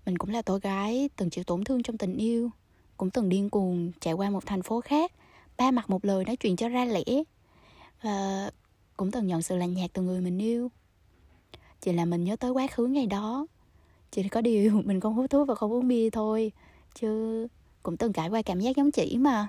Mình 0.06 0.18
cũng 0.18 0.30
là 0.30 0.42
cô 0.42 0.58
gái, 0.58 1.10
từng 1.16 1.30
chịu 1.30 1.44
tổn 1.44 1.64
thương 1.64 1.84
trong 1.84 1.98
tình 1.98 2.18
yêu. 2.18 2.50
Cũng 2.98 3.10
từng 3.10 3.30
điên 3.30 3.50
cuồng 3.50 3.92
chạy 4.00 4.14
qua 4.14 4.30
một 4.30 4.46
thành 4.46 4.62
phố 4.62 4.82
khác. 4.82 5.12
Ba 5.58 5.72
mặt 5.72 5.90
một 5.90 6.06
lời 6.06 6.25
nói 6.25 6.36
chuyện 6.36 6.56
cho 6.56 6.70
ra 6.70 6.86
lẽ. 6.86 7.04
Và 8.02 8.50
cũng 8.98 9.12
từng 9.12 9.28
nhận 9.28 9.42
sự 9.42 9.56
lạnh 9.56 9.74
nhạt 9.74 9.90
từ 9.94 10.02
người 10.02 10.22
mình 10.22 10.38
yêu. 10.38 10.72
Chỉ 11.82 11.94
là 11.94 12.06
mình 12.06 12.24
nhớ 12.24 12.36
tới 12.36 12.52
quá 12.52 12.68
khứ 12.68 12.86
ngày 12.86 13.06
đó. 13.06 13.48
Chỉ 14.12 14.30
có 14.30 14.42
điều 14.42 14.82
mình 14.86 15.00
không 15.00 15.14
hút 15.14 15.30
thuốc 15.30 15.48
và 15.48 15.56
không 15.56 15.74
uống 15.74 15.88
bia 15.88 16.10
thôi. 16.10 16.52
Chứ 16.96 17.48
cũng 17.84 17.98
từng 17.98 18.14
trải 18.14 18.30
qua 18.30 18.42
cảm 18.42 18.60
giác 18.60 18.75
giống 18.75 18.92
chỉ 18.92 19.18
mà. 19.18 19.48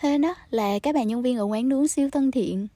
Thế 0.00 0.18
đó 0.18 0.34
là 0.50 0.78
các 0.78 0.94
bạn 0.94 1.08
nhân 1.08 1.22
viên 1.22 1.38
ở 1.38 1.44
quán 1.44 1.68
nướng 1.68 1.88
siêu 1.88 2.10
thân 2.10 2.30
thiện. 2.30 2.66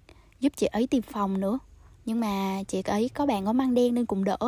Giúp 0.41 0.53
chị 0.57 0.67
ấy 0.67 0.87
tìm 0.87 1.03
phòng 1.03 1.41
nữa. 1.41 1.59
Nhưng 2.05 2.21
mà 2.21 2.63
chị 2.69 2.83
ấy 2.83 3.09
có 3.09 3.27
bạn 3.27 3.45
có 3.45 3.53
măng 3.53 3.75
đen 3.75 3.95
nên 3.95 4.07
cũng 4.07 4.25
đỡ. 4.25 4.39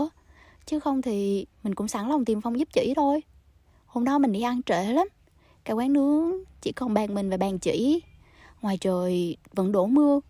Chứ 0.66 0.80
không 0.80 1.02
thì 1.02 1.46
mình 1.62 1.74
cũng 1.74 1.88
sẵn 1.88 2.08
lòng 2.08 2.24
tìm 2.24 2.40
phòng 2.40 2.58
giúp 2.58 2.68
chị 2.72 2.92
thôi 2.96 3.22
hôm 3.92 4.04
đó 4.04 4.18
mình 4.18 4.32
đi 4.32 4.42
ăn 4.42 4.62
trễ 4.62 4.84
lắm. 4.84 5.08
Cả 5.64 5.72
quán 5.72 5.92
nướng 5.92 6.32
chỉ 6.60 6.72
còn 6.72 6.94
bàn 6.94 7.14
mình 7.14 7.30
và 7.30 7.36
bàn 7.36 7.58
chỉ. 7.58 8.02
Ngoài 8.62 8.78
trời 8.78 9.36
vẫn 9.52 9.72
đổ 9.72 9.86
mưa. 9.86 10.20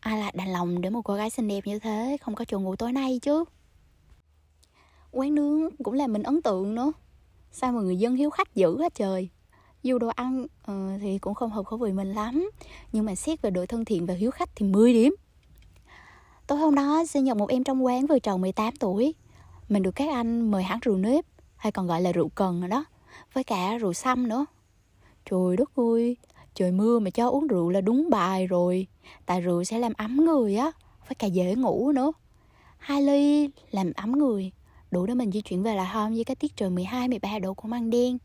Ai 0.00 0.18
lại 0.18 0.32
đành 0.36 0.52
lòng 0.52 0.80
để 0.80 0.90
một 0.90 1.02
cô 1.04 1.14
gái 1.14 1.30
xinh 1.30 1.48
đẹp 1.48 1.66
như 1.66 1.78
thế 1.78 2.16
không 2.20 2.34
có 2.34 2.44
chỗ 2.44 2.60
ngủ 2.60 2.76
tối 2.76 2.92
nay 2.92 3.18
chứ? 3.22 3.44
Quán 5.12 5.34
nướng 5.34 5.76
cũng 5.76 5.94
làm 5.94 6.12
mình 6.12 6.22
ấn 6.22 6.42
tượng 6.42 6.74
nữa. 6.74 6.92
Sao 7.52 7.72
mà 7.72 7.80
người 7.80 7.96
dân 7.96 8.16
hiếu 8.16 8.30
khách 8.30 8.54
dữ 8.54 8.76
quá 8.78 8.88
trời. 8.94 9.28
Dù 9.82 9.98
đồ 9.98 10.08
ăn 10.08 10.42
uh, 10.44 11.00
thì 11.00 11.18
cũng 11.18 11.34
không 11.34 11.50
hợp 11.50 11.66
khẩu 11.66 11.78
vị 11.78 11.92
mình 11.92 12.12
lắm. 12.12 12.50
Nhưng 12.92 13.04
mà 13.04 13.14
xét 13.14 13.42
về 13.42 13.50
độ 13.50 13.66
thân 13.66 13.84
thiện 13.84 14.06
và 14.06 14.14
hiếu 14.14 14.30
khách 14.30 14.50
thì 14.54 14.66
10 14.66 14.92
điểm. 14.92 15.14
Tối 16.46 16.58
hôm 16.58 16.74
đó 16.74 17.04
sinh 17.08 17.24
nhật 17.24 17.36
một 17.36 17.48
em 17.48 17.64
trong 17.64 17.84
quán 17.84 18.06
vừa 18.06 18.18
tròn 18.18 18.40
18 18.40 18.76
tuổi. 18.76 19.14
Mình 19.68 19.82
được 19.82 19.92
các 19.96 20.08
anh 20.12 20.50
mời 20.50 20.62
hãng 20.62 20.78
rượu 20.82 20.96
nếp 20.96 21.31
hay 21.62 21.72
còn 21.72 21.86
gọi 21.86 22.00
là 22.00 22.12
rượu 22.12 22.28
cần 22.28 22.60
rồi 22.60 22.68
đó, 22.68 22.84
với 23.32 23.44
cả 23.44 23.78
rượu 23.78 23.92
xăm 23.92 24.28
nữa. 24.28 24.46
Trời 25.30 25.56
đất 25.56 25.70
ơi, 25.76 26.16
trời 26.54 26.72
mưa 26.72 26.98
mà 26.98 27.10
cho 27.10 27.28
uống 27.28 27.46
rượu 27.46 27.70
là 27.70 27.80
đúng 27.80 28.10
bài 28.10 28.46
rồi, 28.46 28.86
tại 29.26 29.40
rượu 29.40 29.64
sẽ 29.64 29.78
làm 29.78 29.92
ấm 29.96 30.16
người 30.24 30.56
á, 30.56 30.72
với 31.08 31.14
cả 31.14 31.26
dễ 31.26 31.54
ngủ 31.54 31.92
nữa. 31.92 32.12
Hai 32.78 33.02
ly 33.02 33.50
làm 33.70 33.92
ấm 33.96 34.12
người, 34.12 34.52
đủ 34.90 35.06
để 35.06 35.14
mình 35.14 35.32
di 35.32 35.40
chuyển 35.40 35.62
về 35.62 35.74
lại 35.74 35.86
home 35.86 36.14
với 36.14 36.24
cái 36.24 36.36
tiết 36.36 36.56
trời 36.56 36.70
12 36.70 37.08
13 37.08 37.38
độ 37.38 37.54
của 37.54 37.68
măng 37.68 37.90
đen. 37.90 38.18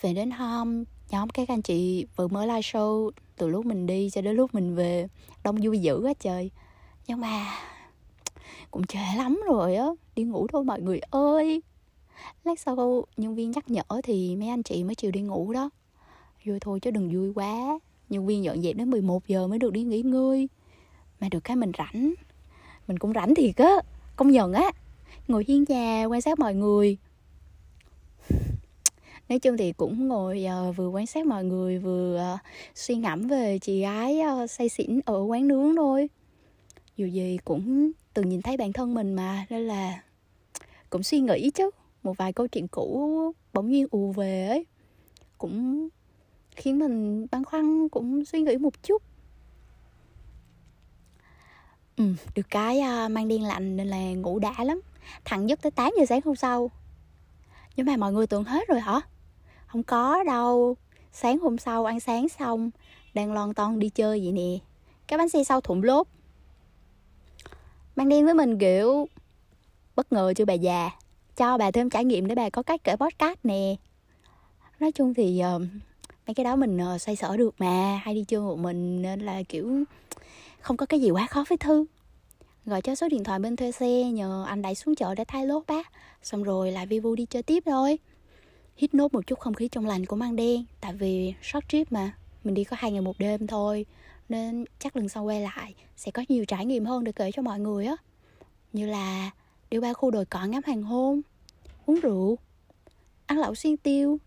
Về 0.00 0.14
đến 0.14 0.30
home, 0.30 0.84
nhóm 1.10 1.28
các 1.28 1.48
anh 1.48 1.62
chị 1.62 2.06
vừa 2.16 2.28
mới 2.28 2.46
live 2.46 2.60
show, 2.60 3.10
từ 3.36 3.48
lúc 3.48 3.66
mình 3.66 3.86
đi 3.86 4.10
cho 4.10 4.20
đến 4.20 4.36
lúc 4.36 4.54
mình 4.54 4.74
về, 4.74 5.08
đông 5.44 5.56
vui 5.62 5.78
dữ 5.78 6.04
á 6.04 6.12
trời. 6.20 6.50
Nhưng 7.06 7.20
mà, 7.20 7.46
cũng 8.70 8.86
trễ 8.86 9.00
lắm 9.16 9.40
rồi 9.46 9.76
á, 9.76 9.86
đi 10.14 10.22
ngủ 10.22 10.46
thôi 10.52 10.64
mọi 10.64 10.80
người 10.80 11.00
ơi 11.10 11.62
lát 12.44 12.60
sau 12.60 13.04
nhân 13.16 13.34
viên 13.34 13.50
nhắc 13.50 13.70
nhở 13.70 13.82
thì 14.02 14.36
mấy 14.36 14.48
anh 14.48 14.62
chị 14.62 14.84
mới 14.84 14.94
chịu 14.94 15.10
đi 15.10 15.20
ngủ 15.20 15.52
đó. 15.52 15.70
Vui 16.44 16.60
thôi 16.60 16.80
chứ 16.80 16.90
đừng 16.90 17.14
vui 17.14 17.32
quá. 17.34 17.78
Nhân 18.08 18.26
viên 18.26 18.44
dọn 18.44 18.62
dẹp 18.62 18.76
đến 18.76 18.90
11 18.90 19.26
giờ 19.26 19.46
mới 19.46 19.58
được 19.58 19.72
đi 19.72 19.82
nghỉ 19.82 20.02
ngơi. 20.02 20.48
Mà 21.20 21.28
được 21.28 21.44
cái 21.44 21.56
mình 21.56 21.72
rảnh. 21.78 22.14
Mình 22.88 22.98
cũng 22.98 23.12
rảnh 23.12 23.34
thiệt 23.34 23.56
á 23.56 23.80
công 24.16 24.30
nhận 24.30 24.52
á. 24.52 24.72
Ngồi 25.28 25.44
hiên 25.48 25.64
nhà 25.68 26.04
quan 26.04 26.20
sát 26.20 26.38
mọi 26.38 26.54
người. 26.54 26.96
Nói 29.28 29.38
chung 29.38 29.56
thì 29.56 29.72
cũng 29.72 30.08
ngồi 30.08 30.46
uh, 30.68 30.76
vừa 30.76 30.88
quan 30.88 31.06
sát 31.06 31.26
mọi 31.26 31.44
người 31.44 31.78
vừa 31.78 32.34
uh, 32.34 32.40
suy 32.74 32.94
ngẫm 32.94 33.28
về 33.28 33.58
chị 33.58 33.80
gái 33.80 34.20
uh, 34.42 34.50
say 34.50 34.68
xỉn 34.68 35.00
ở 35.04 35.20
quán 35.22 35.48
nướng 35.48 35.76
thôi. 35.76 36.08
Dù 36.96 37.06
gì 37.06 37.38
cũng 37.44 37.90
từng 38.14 38.28
nhìn 38.28 38.42
thấy 38.42 38.56
bản 38.56 38.72
thân 38.72 38.94
mình 38.94 39.14
mà 39.14 39.46
nên 39.50 39.66
là 39.66 40.02
cũng 40.90 41.02
suy 41.02 41.20
nghĩ 41.20 41.50
chứ 41.50 41.70
một 42.08 42.16
vài 42.16 42.32
câu 42.32 42.46
chuyện 42.48 42.68
cũ 42.68 43.32
bỗng 43.52 43.70
nhiên 43.70 43.86
ù 43.90 44.12
về 44.12 44.48
ấy. 44.48 44.66
Cũng 45.38 45.88
khiến 46.50 46.78
mình 46.78 47.26
băn 47.30 47.44
khoăn 47.44 47.88
cũng 47.88 48.24
suy 48.24 48.40
nghĩ 48.40 48.56
một 48.56 48.82
chút. 48.82 49.02
Ừ, 51.96 52.04
được 52.34 52.46
cái 52.50 52.80
uh, 52.80 53.10
mang 53.10 53.28
điên 53.28 53.42
lạnh 53.42 53.76
nên 53.76 53.86
là 53.86 54.12
ngủ 54.12 54.38
đã 54.38 54.54
lắm. 54.64 54.80
Thẳng 55.24 55.48
giấc 55.48 55.62
tới 55.62 55.70
8 55.70 55.92
giờ 55.98 56.06
sáng 56.06 56.20
hôm 56.24 56.36
sau. 56.36 56.70
Nhưng 57.76 57.86
mà 57.86 57.96
mọi 57.96 58.12
người 58.12 58.26
tưởng 58.26 58.44
hết 58.44 58.68
rồi 58.68 58.80
hả? 58.80 59.00
Không 59.66 59.82
có 59.82 60.24
đâu. 60.24 60.76
Sáng 61.12 61.38
hôm 61.38 61.58
sau 61.58 61.84
ăn 61.84 62.00
sáng 62.00 62.28
xong 62.28 62.70
đang 63.14 63.32
lon 63.32 63.54
ton 63.54 63.78
đi 63.78 63.88
chơi 63.88 64.20
vậy 64.20 64.32
nè. 64.32 64.58
Cái 65.06 65.18
bánh 65.18 65.28
xe 65.28 65.44
sau 65.44 65.60
thủng 65.60 65.82
lốp. 65.82 66.08
Mang 67.96 68.08
điên 68.08 68.24
với 68.24 68.34
mình 68.34 68.58
kiểu 68.58 69.08
bất 69.96 70.12
ngờ 70.12 70.32
chưa 70.36 70.44
bà 70.44 70.54
già? 70.54 70.90
Cho 71.38 71.58
bà 71.58 71.70
thêm 71.70 71.90
trải 71.90 72.04
nghiệm 72.04 72.26
để 72.26 72.34
bà 72.34 72.50
có 72.50 72.62
cách 72.62 72.80
kể 72.84 72.96
podcast 72.96 73.38
nè. 73.44 73.74
Nói 74.80 74.92
chung 74.92 75.14
thì 75.14 75.42
uh, 75.56 75.62
mấy 76.26 76.34
cái 76.34 76.44
đó 76.44 76.56
mình 76.56 76.78
uh, 76.94 77.00
xoay 77.00 77.16
sở 77.16 77.36
được 77.36 77.54
mà 77.58 78.00
hay 78.02 78.14
đi 78.14 78.24
chơi 78.28 78.40
một 78.40 78.58
mình 78.58 79.02
nên 79.02 79.20
là 79.20 79.42
kiểu 79.42 79.84
không 80.60 80.76
có 80.76 80.86
cái 80.86 81.00
gì 81.00 81.10
quá 81.10 81.26
khó 81.26 81.44
với 81.48 81.58
thư. 81.58 81.84
Gọi 82.64 82.82
cho 82.82 82.94
số 82.94 83.08
điện 83.08 83.24
thoại 83.24 83.38
bên 83.38 83.56
thuê 83.56 83.72
xe 83.72 84.02
nhờ 84.02 84.44
anh 84.48 84.62
đẩy 84.62 84.74
xuống 84.74 84.94
chợ 84.94 85.14
để 85.14 85.24
thay 85.24 85.46
lốp 85.46 85.66
bác 85.66 85.92
xong 86.22 86.42
rồi 86.42 86.72
lại 86.72 86.86
vi 86.86 86.98
vu 87.00 87.14
đi 87.14 87.26
chơi 87.26 87.42
tiếp 87.42 87.62
thôi. 87.66 87.98
Hít 88.76 88.94
nốt 88.94 89.12
một 89.12 89.26
chút 89.26 89.38
không 89.38 89.54
khí 89.54 89.68
trong 89.68 89.86
lành 89.86 90.06
của 90.06 90.16
mang 90.16 90.36
đen 90.36 90.64
tại 90.80 90.92
vì 90.92 91.34
short 91.42 91.68
trip 91.68 91.92
mà 91.92 92.12
mình 92.44 92.54
đi 92.54 92.64
có 92.64 92.76
hai 92.80 92.92
ngày 92.92 93.00
một 93.00 93.18
đêm 93.18 93.46
thôi 93.46 93.86
nên 94.28 94.64
chắc 94.78 94.96
lần 94.96 95.08
sau 95.08 95.24
quay 95.24 95.40
lại 95.40 95.74
sẽ 95.96 96.10
có 96.10 96.24
nhiều 96.28 96.44
trải 96.44 96.66
nghiệm 96.66 96.84
hơn 96.84 97.04
để 97.04 97.12
kể 97.12 97.30
cho 97.32 97.42
mọi 97.42 97.60
người 97.60 97.86
á. 97.86 97.96
Như 98.72 98.86
là 98.86 99.30
đi 99.70 99.78
qua 99.78 99.92
khu 99.92 100.10
đồi 100.10 100.24
cỏ 100.24 100.44
ngắm 100.44 100.62
hoàng 100.66 100.82
hôn 100.82 101.20
uống 101.88 102.00
rượu, 102.00 102.38
ăn 103.26 103.38
lẩu 103.38 103.54
xuyên 103.54 103.76
tiêu, 103.76 104.18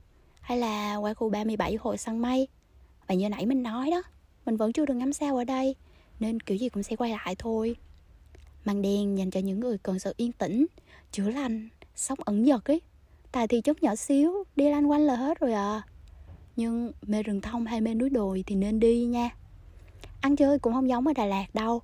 hay 0.41 0.57
là 0.57 0.95
qua 0.95 1.13
khu 1.13 1.29
37 1.29 1.75
hội 1.75 1.97
săn 1.97 2.19
mây. 2.19 2.47
Và 3.07 3.15
như 3.15 3.29
nãy 3.29 3.45
mình 3.45 3.63
nói 3.63 3.91
đó, 3.91 4.03
mình 4.45 4.57
vẫn 4.57 4.73
chưa 4.73 4.85
được 4.85 4.93
ngắm 4.93 5.13
sao 5.13 5.37
ở 5.37 5.43
đây, 5.43 5.75
nên 6.19 6.39
kiểu 6.39 6.57
gì 6.57 6.69
cũng 6.69 6.83
sẽ 6.83 6.95
quay 6.95 7.11
lại 7.11 7.35
thôi. 7.39 7.75
Màn 8.65 8.81
đen 8.81 9.17
dành 9.17 9.31
cho 9.31 9.39
những 9.39 9.59
người 9.59 9.77
cần 9.77 9.99
sự 9.99 10.13
yên 10.17 10.31
tĩnh, 10.31 10.65
chữa 11.11 11.29
lành, 11.29 11.69
sống 11.95 12.19
ẩn 12.25 12.45
dật 12.45 12.65
ấy. 12.65 12.81
Tại 13.31 13.47
thì 13.47 13.61
chút 13.61 13.83
nhỏ 13.83 13.95
xíu, 13.95 14.43
đi 14.55 14.69
lanh 14.69 14.89
quanh 14.89 15.01
là 15.01 15.15
hết 15.15 15.39
rồi 15.39 15.53
à. 15.53 15.81
Nhưng 16.55 16.91
mê 17.01 17.23
rừng 17.23 17.41
thông 17.41 17.65
hay 17.65 17.81
mê 17.81 17.93
núi 17.93 18.09
đồi 18.09 18.43
thì 18.47 18.55
nên 18.55 18.79
đi 18.79 19.05
nha. 19.05 19.29
Ăn 20.21 20.35
chơi 20.35 20.59
cũng 20.59 20.73
không 20.73 20.89
giống 20.89 21.07
ở 21.07 21.13
đà 21.13 21.25
lạt 21.25 21.55
đâu, 21.55 21.81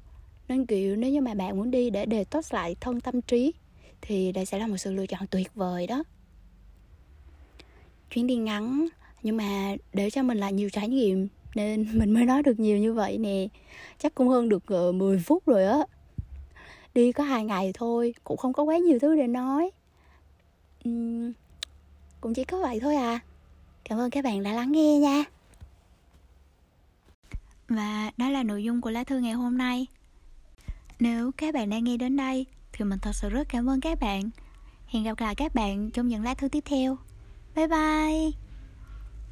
nên 0.47 0.65
kiểu 0.65 0.95
nếu 0.95 1.11
như 1.11 1.21
mà 1.21 1.33
bạn 1.33 1.57
muốn 1.57 1.71
đi 1.71 1.89
để 1.89 2.05
đề 2.05 2.23
tốt 2.23 2.45
lại 2.51 2.75
thân 2.79 3.01
tâm 3.01 3.21
trí 3.21 3.53
thì 4.01 4.31
đây 4.31 4.45
sẽ 4.45 4.59
là 4.59 4.67
một 4.67 4.77
sự 4.77 4.91
lựa 4.91 5.05
chọn 5.07 5.27
tuyệt 5.27 5.51
vời 5.55 5.87
đó. 5.87 6.03
Chuyến 8.09 8.27
đi 8.27 8.35
ngắn 8.35 8.87
nhưng 9.23 9.37
mà 9.37 9.75
để 9.93 10.09
cho 10.09 10.23
mình 10.23 10.37
lại 10.37 10.53
nhiều 10.53 10.69
trải 10.69 10.89
nghiệm 10.89 11.27
nên 11.55 11.87
mình 11.99 12.11
mới 12.11 12.25
nói 12.25 12.43
được 12.43 12.59
nhiều 12.59 12.77
như 12.77 12.93
vậy 12.93 13.17
nè. 13.17 13.47
Chắc 13.97 14.15
cũng 14.15 14.27
hơn 14.27 14.49
được 14.49 14.63
ờ, 14.65 14.91
10 14.91 15.19
phút 15.19 15.45
rồi 15.45 15.65
á. 15.65 15.77
Đi 16.93 17.11
có 17.11 17.23
hai 17.23 17.45
ngày 17.45 17.71
thôi 17.73 18.13
cũng 18.23 18.37
không 18.37 18.53
có 18.53 18.63
quá 18.63 18.77
nhiều 18.77 18.99
thứ 18.99 19.15
để 19.15 19.27
nói. 19.27 19.71
Uhm, 20.89 21.31
cũng 22.21 22.33
chỉ 22.33 22.43
có 22.43 22.61
vậy 22.61 22.79
thôi 22.79 22.95
à. 22.95 23.19
Cảm 23.83 23.99
ơn 23.99 24.09
các 24.09 24.23
bạn 24.23 24.43
đã 24.43 24.53
lắng 24.53 24.71
nghe 24.71 24.99
nha. 24.99 25.23
Và 27.69 28.11
đó 28.17 28.29
là 28.29 28.43
nội 28.43 28.63
dung 28.63 28.81
của 28.81 28.89
lá 28.89 29.03
thư 29.03 29.19
ngày 29.19 29.33
hôm 29.33 29.57
nay. 29.57 29.85
Nếu 30.99 31.31
các 31.37 31.53
bạn 31.53 31.69
đang 31.69 31.83
nghe 31.83 31.97
đến 31.97 32.17
đây 32.17 32.45
thì 32.77 32.85
mình 32.85 32.99
thật 32.99 33.15
sự 33.15 33.29
rất 33.29 33.49
cảm 33.49 33.69
ơn 33.69 33.81
các 33.81 33.99
bạn. 33.99 34.29
Hẹn 34.87 35.03
gặp 35.03 35.19
lại 35.19 35.35
các 35.35 35.55
bạn 35.55 35.91
trong 35.91 36.07
những 36.07 36.23
lá 36.23 36.33
thư 36.33 36.47
tiếp 36.49 36.63
theo. 36.65 36.97
Bye 37.55 37.67
bye! 37.67 38.46